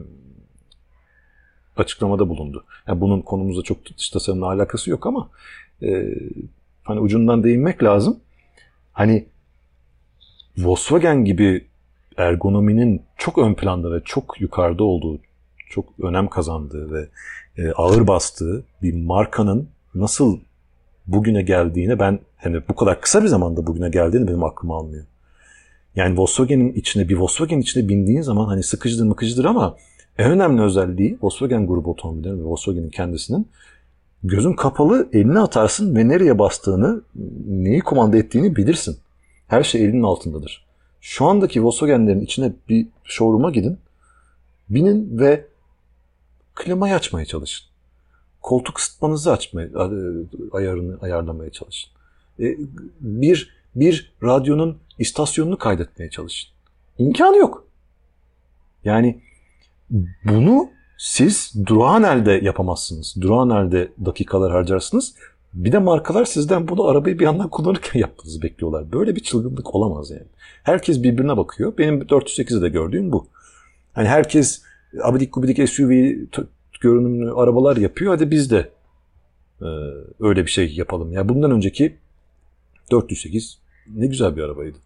açıklamada 1.77 2.29
bulundu. 2.29 2.63
Yani 2.87 3.01
bunun 3.01 3.21
konumuzla 3.21 3.63
çok 3.63 3.77
dış 3.97 4.09
tasarımla 4.09 4.45
alakası 4.45 4.89
yok 4.89 5.05
ama 5.05 5.29
hani 6.83 6.99
ucundan 6.99 7.43
değinmek 7.43 7.83
lazım. 7.83 8.19
Hani 8.93 9.25
Volkswagen 10.57 11.25
gibi 11.25 11.65
ergonominin 12.17 13.01
çok 13.17 13.37
ön 13.37 13.53
planda 13.53 13.91
ve 13.91 14.01
çok 14.05 14.41
yukarıda 14.41 14.83
olduğu, 14.83 15.19
çok 15.69 15.85
önem 16.01 16.27
kazandığı 16.27 16.93
ve 16.93 17.07
e, 17.57 17.71
ağır 17.71 18.07
bastığı 18.07 18.63
bir 18.81 18.93
markanın 18.93 19.69
nasıl 19.95 20.39
bugüne 21.07 21.41
geldiğini 21.41 21.99
ben 21.99 22.19
hani 22.37 22.61
bu 22.69 22.75
kadar 22.75 23.01
kısa 23.01 23.23
bir 23.23 23.27
zamanda 23.27 23.67
bugüne 23.67 23.89
geldiğini 23.89 24.27
benim 24.27 24.43
aklım 24.43 24.71
almıyor. 24.71 25.05
Yani 25.95 26.17
Volkswagen'in 26.17 26.73
içine 26.73 27.09
bir 27.09 27.17
Volkswagen 27.17 27.59
içine 27.59 27.89
bindiğin 27.89 28.21
zaman 28.21 28.45
hani 28.45 28.63
sıkıcıdır 28.63 29.05
mıkıcıdır 29.05 29.45
ama 29.45 29.77
en 30.17 30.31
önemli 30.31 30.61
özelliği 30.61 31.17
Volkswagen 31.21 31.67
grubu 31.67 31.91
otomobillerinin 31.91 32.39
ve 32.39 32.45
Volkswagen'in 32.45 32.89
kendisinin 32.89 33.47
gözün 34.23 34.53
kapalı 34.53 35.09
eline 35.13 35.39
atarsın 35.39 35.95
ve 35.95 36.07
nereye 36.07 36.39
bastığını, 36.39 37.01
neyi 37.47 37.79
kumanda 37.79 38.17
ettiğini 38.17 38.55
bilirsin. 38.55 38.97
Her 39.47 39.63
şey 39.63 39.83
elinin 39.85 40.03
altındadır. 40.03 40.65
Şu 41.01 41.25
andaki 41.25 41.63
Volkswagen'lerin 41.63 42.21
içine 42.21 42.53
bir 42.69 42.87
showroom'a 43.03 43.51
gidin. 43.51 43.77
Binin 44.69 45.19
ve 45.19 45.45
klimayı 46.55 46.95
açmaya 46.95 47.25
çalışın. 47.25 47.67
Koltuk 48.41 48.77
ısıtmanızı 48.77 49.31
açmaya, 49.31 49.69
ayarını 50.51 50.97
ayarlamaya 51.01 51.49
çalışın. 51.51 51.91
E, 52.39 52.57
bir, 53.01 53.49
bir 53.75 54.13
radyonun 54.23 54.77
istasyonunu 54.99 55.57
kaydetmeye 55.57 56.09
çalışın. 56.09 56.49
İmkanı 56.97 57.37
yok. 57.37 57.67
Yani 58.83 59.21
bunu 60.25 60.69
siz 60.97 61.53
durağan 61.65 62.03
elde 62.03 62.31
yapamazsınız. 62.31 63.15
Durağan 63.21 63.49
elde 63.49 63.91
dakikalar 64.05 64.51
harcarsınız. 64.51 65.15
Bir 65.53 65.71
de 65.71 65.79
markalar 65.79 66.25
sizden 66.25 66.67
bunu 66.67 66.83
arabayı 66.83 67.19
bir 67.19 67.25
yandan 67.25 67.49
kullanırken 67.49 67.99
yapmanızı 67.99 68.41
bekliyorlar. 68.41 68.91
Böyle 68.91 69.15
bir 69.15 69.21
çılgınlık 69.23 69.75
olamaz 69.75 70.11
yani. 70.11 70.27
Herkes 70.63 71.03
birbirine 71.03 71.37
bakıyor. 71.37 71.73
Benim 71.77 72.01
408'de 72.01 72.61
de 72.61 72.69
gördüğüm 72.69 73.11
bu. 73.11 73.27
Hani 73.93 74.07
herkes 74.07 74.61
abidik 75.03 75.33
gubidik 75.33 75.69
SUV 75.69 76.13
görünümlü 76.81 77.33
arabalar 77.33 77.77
yapıyor. 77.77 78.13
Hadi 78.13 78.31
biz 78.31 78.51
de 78.51 78.69
e, 79.61 79.67
öyle 80.19 80.45
bir 80.45 80.51
şey 80.51 80.75
yapalım. 80.75 81.11
Ya 81.11 81.17
yani 81.17 81.29
bundan 81.29 81.51
önceki 81.51 81.95
408 82.91 83.59
ne 83.95 84.07
güzel 84.07 84.35
bir 84.35 84.43
arabaydı. 84.43 84.77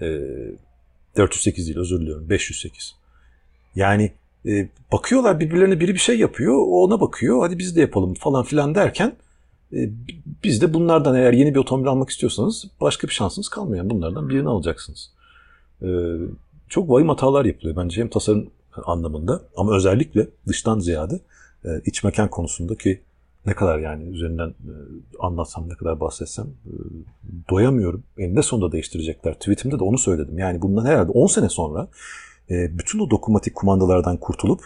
E, 0.00 0.06
408 1.16 1.66
değil 1.66 1.78
özür 1.78 2.00
diliyorum. 2.00 2.30
508. 2.30 2.94
Yani 3.76 4.12
e, 4.46 4.68
bakıyorlar 4.92 5.40
birbirlerine 5.40 5.80
biri 5.80 5.94
bir 5.94 5.98
şey 5.98 6.18
yapıyor. 6.18 6.54
O 6.54 6.84
ona 6.84 7.00
bakıyor. 7.00 7.42
Hadi 7.42 7.58
biz 7.58 7.76
de 7.76 7.80
yapalım 7.80 8.14
falan 8.14 8.44
filan 8.44 8.74
derken 8.74 9.12
e, 9.72 9.90
biz 10.44 10.62
de 10.62 10.74
bunlardan 10.74 11.14
eğer 11.14 11.32
yeni 11.32 11.54
bir 11.54 11.58
otomobil 11.58 11.88
almak 11.88 12.10
istiyorsanız 12.10 12.64
başka 12.80 13.08
bir 13.08 13.12
şansınız 13.12 13.48
kalmıyor. 13.48 13.84
Yani 13.84 13.90
bunlardan 13.90 14.28
birini 14.28 14.48
alacaksınız. 14.48 15.10
E, 15.82 15.88
çok 16.68 16.90
vahim 16.90 17.08
hatalar 17.08 17.44
yapılıyor 17.44 17.76
bence 17.76 18.00
hem 18.00 18.08
tasarım 18.08 18.50
anlamında 18.84 19.42
ama 19.56 19.76
özellikle 19.76 20.28
dıştan 20.48 20.78
ziyade 20.78 21.20
e, 21.64 21.68
iç 21.86 22.04
mekan 22.04 22.28
konusunda 22.28 22.74
ki 22.74 23.00
ne 23.46 23.54
kadar 23.54 23.78
yani 23.78 24.04
üzerinden 24.04 24.54
anlatsam 25.20 25.68
ne 25.68 25.74
kadar 25.74 26.00
bahsetsem 26.00 26.46
doyamıyorum. 27.50 28.02
Eninde 28.18 28.42
sonunda 28.42 28.72
değiştirecekler. 28.72 29.34
Tweetimde 29.34 29.78
de 29.78 29.84
onu 29.84 29.98
söyledim. 29.98 30.38
Yani 30.38 30.62
bundan 30.62 30.84
herhalde 30.84 31.12
10 31.12 31.26
sene 31.26 31.48
sonra 31.48 31.88
bütün 32.50 32.98
o 32.98 33.10
dokunmatik 33.10 33.54
kumandalardan 33.54 34.16
kurtulup 34.16 34.64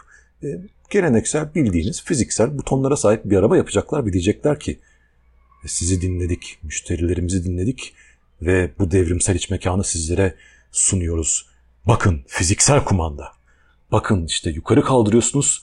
geleneksel 0.90 1.54
bildiğiniz 1.54 2.02
fiziksel 2.02 2.58
butonlara 2.58 2.96
sahip 2.96 3.24
bir 3.24 3.36
araba 3.36 3.56
yapacaklar 3.56 4.06
ve 4.06 4.12
diyecekler 4.12 4.60
ki 4.60 4.80
sizi 5.66 6.02
dinledik, 6.02 6.58
müşterilerimizi 6.62 7.44
dinledik 7.44 7.94
ve 8.42 8.70
bu 8.78 8.90
devrimsel 8.90 9.34
iç 9.34 9.50
mekanı 9.50 9.84
sizlere 9.84 10.34
sunuyoruz. 10.72 11.46
Bakın 11.86 12.24
fiziksel 12.26 12.84
kumanda. 12.84 13.32
Bakın 13.92 14.26
işte 14.26 14.50
yukarı 14.50 14.82
kaldırıyorsunuz 14.82 15.62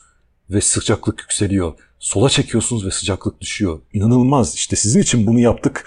ve 0.50 0.62
sıcaklık 0.62 1.22
yükseliyor. 1.22 1.74
Sola 2.00 2.30
çekiyorsunuz 2.30 2.86
ve 2.86 2.92
sıcaklık 2.92 3.42
düşüyor. 3.42 3.80
İnanılmaz. 3.94 4.56
İşte 4.56 4.76
sizin 4.76 5.02
için 5.02 5.28
bunu 5.28 5.40
yaptık. 5.40 5.86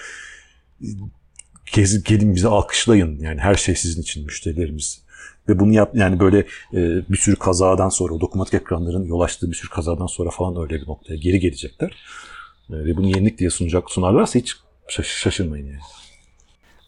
Gelin 2.05 2.35
bize 2.35 2.49
alkışlayın. 2.49 3.21
Yani 3.21 3.41
her 3.41 3.55
şey 3.55 3.75
sizin 3.75 4.03
için 4.03 4.25
müşterilerimiz. 4.25 5.03
Ve 5.51 5.59
bunu 5.59 5.73
yap 5.73 5.91
yani 5.95 6.21
böyle 6.21 6.39
e, 6.73 6.79
bir 7.09 7.17
sürü 7.17 7.37
kazadan 7.37 7.89
sonra 7.89 8.15
o 8.15 8.21
dokunmatik 8.21 8.55
ekranların 8.55 9.05
yol 9.05 9.21
açtığı 9.21 9.51
bir 9.51 9.57
sürü 9.57 9.71
kazadan 9.71 10.07
sonra 10.07 10.31
falan 10.31 10.63
öyle 10.63 10.83
bir 10.83 10.89
noktaya 10.89 11.17
geri 11.17 11.41
gelecekler. 11.41 11.97
E, 12.71 12.75
ve 12.75 12.97
bunu 12.97 13.07
yenilik 13.07 13.39
diye 13.39 13.51
sunacak 13.51 13.91
sunarlarsa 13.91 14.39
hiç 14.39 14.57
şaşırmayın 14.89 15.67
yani. 15.67 15.81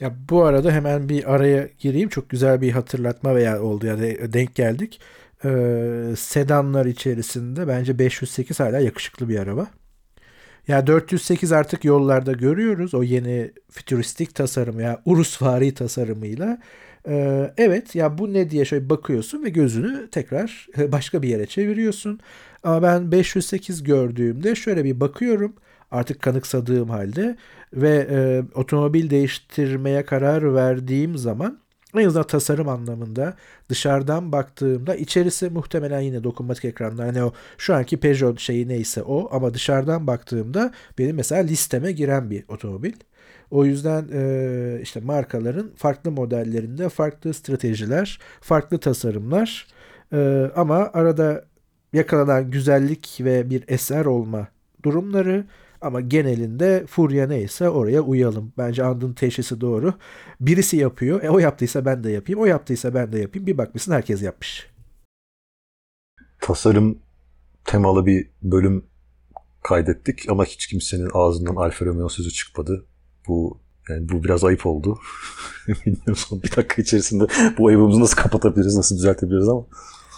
Ya 0.01 0.15
bu 0.31 0.45
arada 0.45 0.73
hemen 0.73 1.09
bir 1.09 1.35
araya 1.35 1.69
gireyim. 1.79 2.09
Çok 2.09 2.29
güzel 2.31 2.61
bir 2.61 2.71
hatırlatma 2.73 3.35
veya 3.35 3.63
oldu 3.63 3.87
ya 3.87 3.99
denk 4.33 4.55
geldik. 4.55 5.01
Ee, 5.45 6.15
sedanlar 6.17 6.87
içerisinde 6.87 7.69
bence 7.69 7.99
508 7.99 8.61
hala 8.61 8.81
yakışıklı 8.81 9.29
bir 9.29 9.39
araba. 9.39 9.67
Ya 10.69 10.87
408 10.87 11.53
artık 11.53 11.85
yollarda 11.85 12.33
görüyoruz. 12.33 12.95
O 12.95 13.03
yeni 13.03 13.53
fütüristik 13.71 14.35
tasarım 14.35 14.81
ya 14.81 15.03
Urusvari 15.05 15.75
tasarımıyla. 15.75 16.59
Ee, 17.09 17.55
evet 17.57 17.95
ya 17.95 18.19
bu 18.19 18.33
ne 18.33 18.51
diye 18.51 18.65
şöyle 18.65 18.91
bakıyorsun 18.91 19.45
ve 19.45 19.49
gözünü 19.49 20.11
tekrar 20.11 20.67
başka 20.93 21.23
bir 21.23 21.29
yere 21.29 21.47
çeviriyorsun. 21.47 22.21
Ama 22.63 22.83
ben 22.83 23.13
508 23.13 23.83
gördüğümde 23.83 24.55
şöyle 24.55 24.85
bir 24.85 25.01
bakıyorum 25.01 25.55
artık 25.91 26.23
kanıksadığım 26.23 26.89
halde 26.91 27.37
ve 27.75 28.07
e, 28.11 28.43
otomobil 28.55 29.11
değiştirmeye 29.11 30.05
karar 30.05 30.55
verdiğim 30.55 31.19
zaman 31.19 31.59
en 31.97 32.07
azından 32.07 32.27
tasarım 32.27 32.69
anlamında 32.69 33.37
dışarıdan 33.69 34.33
baktığımda 34.33 34.95
içerisi 34.95 35.51
muhtemelen 35.51 36.01
yine 36.01 36.25
dokunmatik 36.25 36.65
ekranlar. 36.65 37.07
Hani 37.07 37.25
o 37.25 37.33
şu 37.59 37.75
anki 37.75 38.01
Peugeot 38.01 38.41
şeyi 38.41 38.69
neyse 38.69 39.03
o 39.03 39.29
ama 39.37 39.55
dışarıdan 39.55 40.07
baktığımda 40.07 40.73
benim 40.99 41.17
mesela 41.17 41.43
listeme 41.43 41.93
giren 41.93 42.31
bir 42.31 42.45
otomobil. 42.49 42.93
O 43.53 43.65
yüzden 43.65 44.09
e, 44.13 44.81
işte 44.83 45.01
markaların 45.01 45.71
farklı 45.77 46.11
modellerinde 46.11 46.89
farklı 46.89 47.35
stratejiler, 47.35 48.19
farklı 48.41 48.79
tasarımlar 48.79 49.67
e, 50.13 50.51
ama 50.57 50.91
arada 50.93 51.45
yakalanan 51.93 52.51
güzellik 52.51 53.19
ve 53.21 53.51
bir 53.51 53.65
eser 53.69 54.05
olma 54.05 54.49
durumları 54.85 55.45
ama 55.81 56.01
genelinde 56.01 56.85
furya 56.87 57.27
neyse 57.27 57.69
oraya 57.69 58.01
uyalım. 58.01 58.53
Bence 58.59 58.85
andın 58.85 59.13
teşhisi 59.13 59.61
doğru. 59.61 59.95
Birisi 60.41 60.77
yapıyor. 60.77 61.23
E 61.23 61.31
o 61.31 61.39
yaptıysa 61.39 61.85
ben 61.85 62.05
de 62.05 62.11
yapayım. 62.11 62.41
O 62.41 62.45
yaptıysa 62.45 62.95
ben 62.95 63.13
de 63.13 63.19
yapayım. 63.19 63.47
Bir 63.47 63.59
bakmışsın 63.59 63.93
herkes 63.93 64.23
yapmış. 64.23 64.71
Tasarım 66.41 66.99
temalı 67.65 68.07
bir 68.07 68.31
bölüm 68.43 68.85
kaydettik 69.63 70.29
ama 70.29 70.45
hiç 70.45 70.67
kimsenin 70.67 71.11
ağzından 71.15 71.57
Alfa 71.57 71.85
Romeo 71.85 72.09
sözü 72.09 72.31
çıkmadı. 72.31 72.87
Bu 73.29 73.61
yani 73.89 74.09
bu 74.09 74.25
biraz 74.25 74.45
ayıp 74.45 74.67
oldu. 74.67 74.99
Bilmiyorum 75.69 76.17
son 76.17 76.43
bir 76.43 76.57
dakika 76.57 76.83
içerisinde 76.83 77.27
bu 77.59 77.69
ayıbımızı 77.69 78.01
nasıl 78.01 78.17
kapatabiliriz, 78.17 78.77
nasıl 78.77 78.97
düzeltebiliriz 78.97 79.49
ama. 79.49 79.65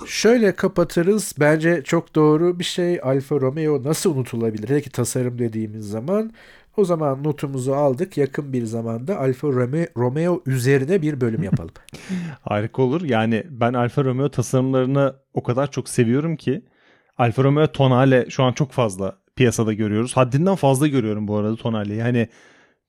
Şöyle 0.06 0.54
kapatırız. 0.54 1.34
Bence 1.40 1.82
çok 1.84 2.14
doğru 2.14 2.58
bir 2.58 2.64
şey. 2.64 3.00
Alfa 3.02 3.40
Romeo 3.40 3.82
nasıl 3.82 4.16
unutulabilir? 4.16 4.68
Hele 4.68 4.80
ki 4.80 4.90
tasarım 4.90 5.38
dediğimiz 5.38 5.88
zaman. 5.88 6.32
O 6.76 6.84
zaman 6.84 7.24
notumuzu 7.24 7.72
aldık. 7.72 8.16
Yakın 8.16 8.52
bir 8.52 8.64
zamanda 8.64 9.18
Alfa 9.18 9.48
Romeo 9.96 10.42
üzerine 10.46 11.02
bir 11.02 11.20
bölüm 11.20 11.42
yapalım. 11.50 11.74
Harika 12.40 12.82
olur. 12.82 13.02
Yani 13.02 13.44
ben 13.50 13.72
Alfa 13.72 14.04
Romeo 14.04 14.28
tasarımlarını 14.28 15.16
o 15.34 15.42
kadar 15.42 15.70
çok 15.70 15.88
seviyorum 15.88 16.36
ki 16.36 16.64
Alfa 17.18 17.44
Romeo 17.44 17.66
Tonale 17.66 18.30
şu 18.30 18.42
an 18.42 18.52
çok 18.52 18.72
fazla 18.72 19.18
piyasada 19.36 19.72
görüyoruz. 19.72 20.16
Haddinden 20.16 20.54
fazla 20.54 20.86
görüyorum 20.86 21.28
bu 21.28 21.36
arada 21.36 21.56
Tonale'yi. 21.56 21.98
Yani 21.98 22.28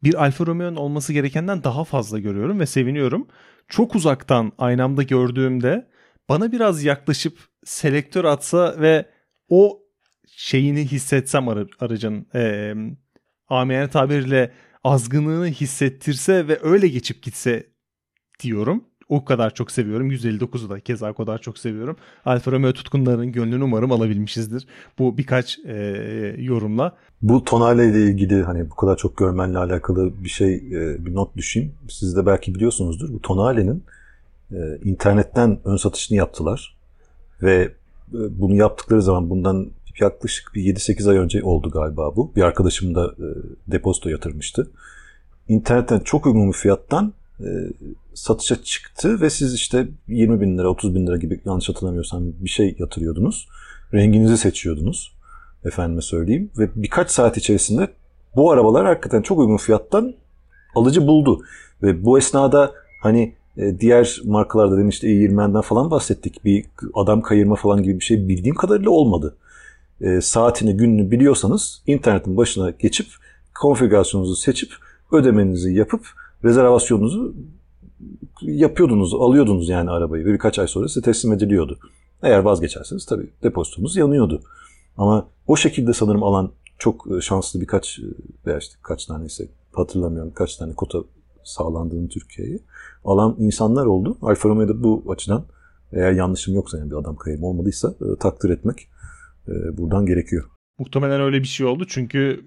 bir 0.03 0.23
Alfa 0.23 0.45
Romeo'nun 0.45 0.75
olması 0.75 1.13
gerekenden 1.13 1.63
daha 1.63 1.83
fazla 1.83 2.19
görüyorum 2.19 2.59
ve 2.59 2.65
seviniyorum. 2.65 3.27
Çok 3.67 3.95
uzaktan 3.95 4.51
aynamda 4.57 5.03
gördüğümde 5.03 5.87
bana 6.29 6.51
biraz 6.51 6.83
yaklaşıp 6.83 7.39
selektör 7.63 8.25
atsa 8.25 8.75
ve 8.81 9.05
o 9.49 9.79
şeyini 10.27 10.85
hissetsem 10.87 11.47
ar- 11.47 11.67
aracın 11.79 12.27
e, 12.35 12.73
amiyane 13.47 13.89
tabiriyle 13.89 14.53
azgınlığını 14.83 15.47
hissettirse 15.47 16.47
ve 16.47 16.59
öyle 16.63 16.87
geçip 16.87 17.23
gitse 17.23 17.69
diyorum. 18.39 18.83
O 19.09 19.25
kadar 19.25 19.53
çok 19.53 19.71
seviyorum. 19.71 20.11
159'u 20.11 20.69
da 20.69 20.79
keza 20.79 21.11
o 21.11 21.13
kadar 21.13 21.37
çok 21.37 21.57
seviyorum. 21.57 21.97
Alfa 22.25 22.51
Romeo 22.51 22.73
tutkunların 22.73 23.31
gönlünü 23.31 23.63
umarım 23.63 23.91
alabilmişizdir. 23.91 24.67
Bu 24.99 25.17
birkaç 25.17 25.59
e, 25.65 25.75
yorumla. 26.37 26.95
Bu 27.21 27.43
Tonale 27.43 27.89
ile 27.89 28.03
ilgili 28.03 28.43
hani 28.43 28.69
bu 28.69 28.75
kadar 28.75 28.97
çok 28.97 29.17
görmenle 29.17 29.57
alakalı 29.57 30.23
bir 30.23 30.29
şey 30.29 30.55
e, 30.55 31.05
bir 31.05 31.15
not 31.15 31.37
düşeyim. 31.37 31.71
Siz 31.89 32.15
de 32.15 32.25
belki 32.25 32.55
biliyorsunuzdur. 32.55 33.13
Bu 33.13 33.21
Tonale'nin 33.21 33.83
e, 34.51 34.57
internetten 34.83 35.59
ön 35.65 35.77
satışını 35.77 36.17
yaptılar. 36.17 36.77
Ve 37.41 37.55
e, 38.13 38.19
bunu 38.39 38.55
yaptıkları 38.55 39.01
zaman 39.01 39.29
bundan 39.29 39.71
yaklaşık 39.99 40.51
bir 40.55 40.75
7-8 40.75 41.09
ay 41.09 41.17
önce 41.17 41.43
oldu 41.43 41.69
galiba 41.69 42.15
bu. 42.15 42.31
Bir 42.35 42.41
arkadaşım 42.41 42.95
da 42.95 43.05
e, 43.05 43.27
depozito 43.67 44.09
yatırmıştı. 44.09 44.71
İnternetten 45.47 45.99
çok 45.99 46.25
uygun 46.25 46.47
bir 46.47 46.57
fiyattan 46.57 47.13
e, 47.39 47.47
satışa 48.13 48.63
çıktı 48.63 49.21
ve 49.21 49.29
siz 49.29 49.53
işte 49.53 49.87
20 50.07 50.41
bin 50.41 50.57
lira 50.57 50.69
30 50.69 50.95
bin 50.95 51.07
lira 51.07 51.17
gibi 51.17 51.39
yanlış 51.45 51.69
hatırlamıyorsam 51.69 52.23
bir 52.39 52.49
şey 52.49 52.75
yatırıyordunuz. 52.79 53.47
Renginizi 53.93 54.37
seçiyordunuz 54.37 55.15
efendime 55.65 56.01
söyleyeyim 56.01 56.51
ve 56.57 56.69
birkaç 56.75 57.11
saat 57.11 57.37
içerisinde 57.37 57.87
bu 58.35 58.51
arabalar 58.51 58.85
hakikaten 58.85 59.21
çok 59.21 59.39
uygun 59.39 59.57
fiyattan 59.57 60.13
alıcı 60.75 61.07
buldu. 61.07 61.41
Ve 61.83 62.05
bu 62.05 62.17
esnada 62.17 62.73
hani 63.01 63.35
e, 63.57 63.79
diğer 63.79 64.21
markalarda 64.25 64.77
demin 64.77 64.89
işte 64.89 65.07
E20'den 65.07 65.61
falan 65.61 65.91
bahsettik. 65.91 66.45
Bir 66.45 66.65
adam 66.93 67.21
kayırma 67.21 67.55
falan 67.55 67.83
gibi 67.83 67.99
bir 67.99 68.05
şey 68.05 68.27
bildiğim 68.27 68.55
kadarıyla 68.55 68.89
olmadı. 68.89 69.35
E, 70.01 70.21
saatini 70.21 70.77
gününü 70.77 71.11
biliyorsanız 71.11 71.83
internetin 71.87 72.37
başına 72.37 72.69
geçip 72.69 73.07
konfigürasyonunuzu 73.59 74.35
seçip 74.35 74.69
ödemenizi 75.11 75.73
yapıp 75.73 76.01
rezervasyonunuzu 76.45 77.35
yapıyordunuz, 78.41 79.13
alıyordunuz 79.13 79.69
yani 79.69 79.89
arabayı 79.89 80.25
ve 80.25 80.33
birkaç 80.33 80.59
ay 80.59 80.67
sonra 80.67 80.87
size 80.87 81.01
teslim 81.01 81.33
ediliyordu. 81.33 81.79
Eğer 82.23 82.39
vazgeçerseniz 82.39 83.05
tabii 83.05 83.29
depozitonuz 83.43 83.97
yanıyordu. 83.97 84.41
Ama 84.97 85.27
o 85.47 85.55
şekilde 85.55 85.93
sanırım 85.93 86.23
alan 86.23 86.51
çok 86.77 87.07
e, 87.17 87.21
şanslı 87.21 87.61
birkaç 87.61 87.99
e, 87.99 88.03
veya 88.45 88.57
işte 88.57 88.75
kaç 88.81 89.05
tanesi 89.05 89.49
hatırlamıyorum 89.73 90.31
kaç 90.35 90.55
tane 90.55 90.73
kota 90.73 90.99
sağlandığını 91.43 92.09
Türkiye'ye 92.09 92.59
alan 93.05 93.35
insanlar 93.39 93.85
oldu. 93.85 94.17
Alfa 94.21 94.49
Romeo'da 94.49 94.83
bu 94.83 95.03
açıdan 95.09 95.45
eğer 95.93 96.11
yanlışım 96.11 96.55
yoksa 96.55 96.77
yani 96.77 96.91
bir 96.91 96.95
adam 96.95 97.15
kayırma 97.15 97.47
olmadıysa 97.47 97.89
e, 97.89 98.19
takdir 98.19 98.49
etmek 98.49 98.87
buradan 99.77 100.05
gerekiyor. 100.05 100.45
Muhtemelen 100.79 101.21
öyle 101.21 101.39
bir 101.39 101.47
şey 101.47 101.65
oldu 101.65 101.85
çünkü 101.87 102.45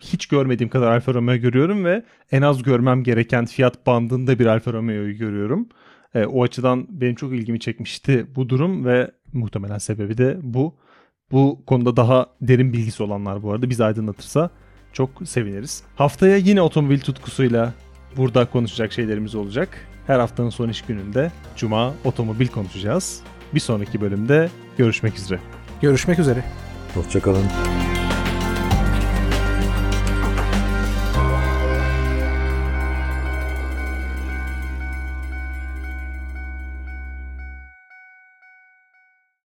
hiç 0.00 0.26
görmediğim 0.26 0.70
kadar 0.70 0.92
Alfa 0.92 1.14
Romeo 1.14 1.36
görüyorum 1.36 1.84
ve 1.84 2.04
en 2.32 2.42
az 2.42 2.62
görmem 2.62 3.02
gereken 3.02 3.46
fiyat 3.46 3.86
bandında 3.86 4.38
bir 4.38 4.46
Alfa 4.46 4.72
Romeo'yu 4.72 5.18
görüyorum. 5.18 5.68
E, 6.14 6.24
o 6.24 6.44
açıdan 6.44 6.86
benim 6.90 7.14
çok 7.14 7.32
ilgimi 7.32 7.60
çekmişti 7.60 8.26
bu 8.36 8.48
durum 8.48 8.84
ve 8.84 9.10
muhtemelen 9.32 9.78
sebebi 9.78 10.18
de 10.18 10.38
bu. 10.42 10.74
Bu 11.32 11.62
konuda 11.66 11.96
daha 11.96 12.26
derin 12.40 12.72
bilgisi 12.72 13.02
olanlar 13.02 13.42
bu 13.42 13.52
arada 13.52 13.70
bizi 13.70 13.84
aydınlatırsa 13.84 14.50
çok 14.92 15.10
seviniriz. 15.24 15.82
Haftaya 15.96 16.36
yine 16.36 16.62
otomobil 16.62 17.00
tutkusuyla 17.00 17.72
burada 18.16 18.44
konuşacak 18.46 18.92
şeylerimiz 18.92 19.34
olacak. 19.34 19.68
Her 20.06 20.18
haftanın 20.18 20.50
son 20.50 20.68
iş 20.68 20.82
gününde 20.82 21.32
Cuma 21.56 21.94
otomobil 22.04 22.48
konuşacağız. 22.48 23.20
Bir 23.54 23.60
sonraki 23.60 24.00
bölümde 24.00 24.50
görüşmek 24.78 25.16
üzere. 25.16 25.40
Görüşmek 25.80 26.18
üzere. 26.18 26.44
Hoşçakalın. 26.94 27.95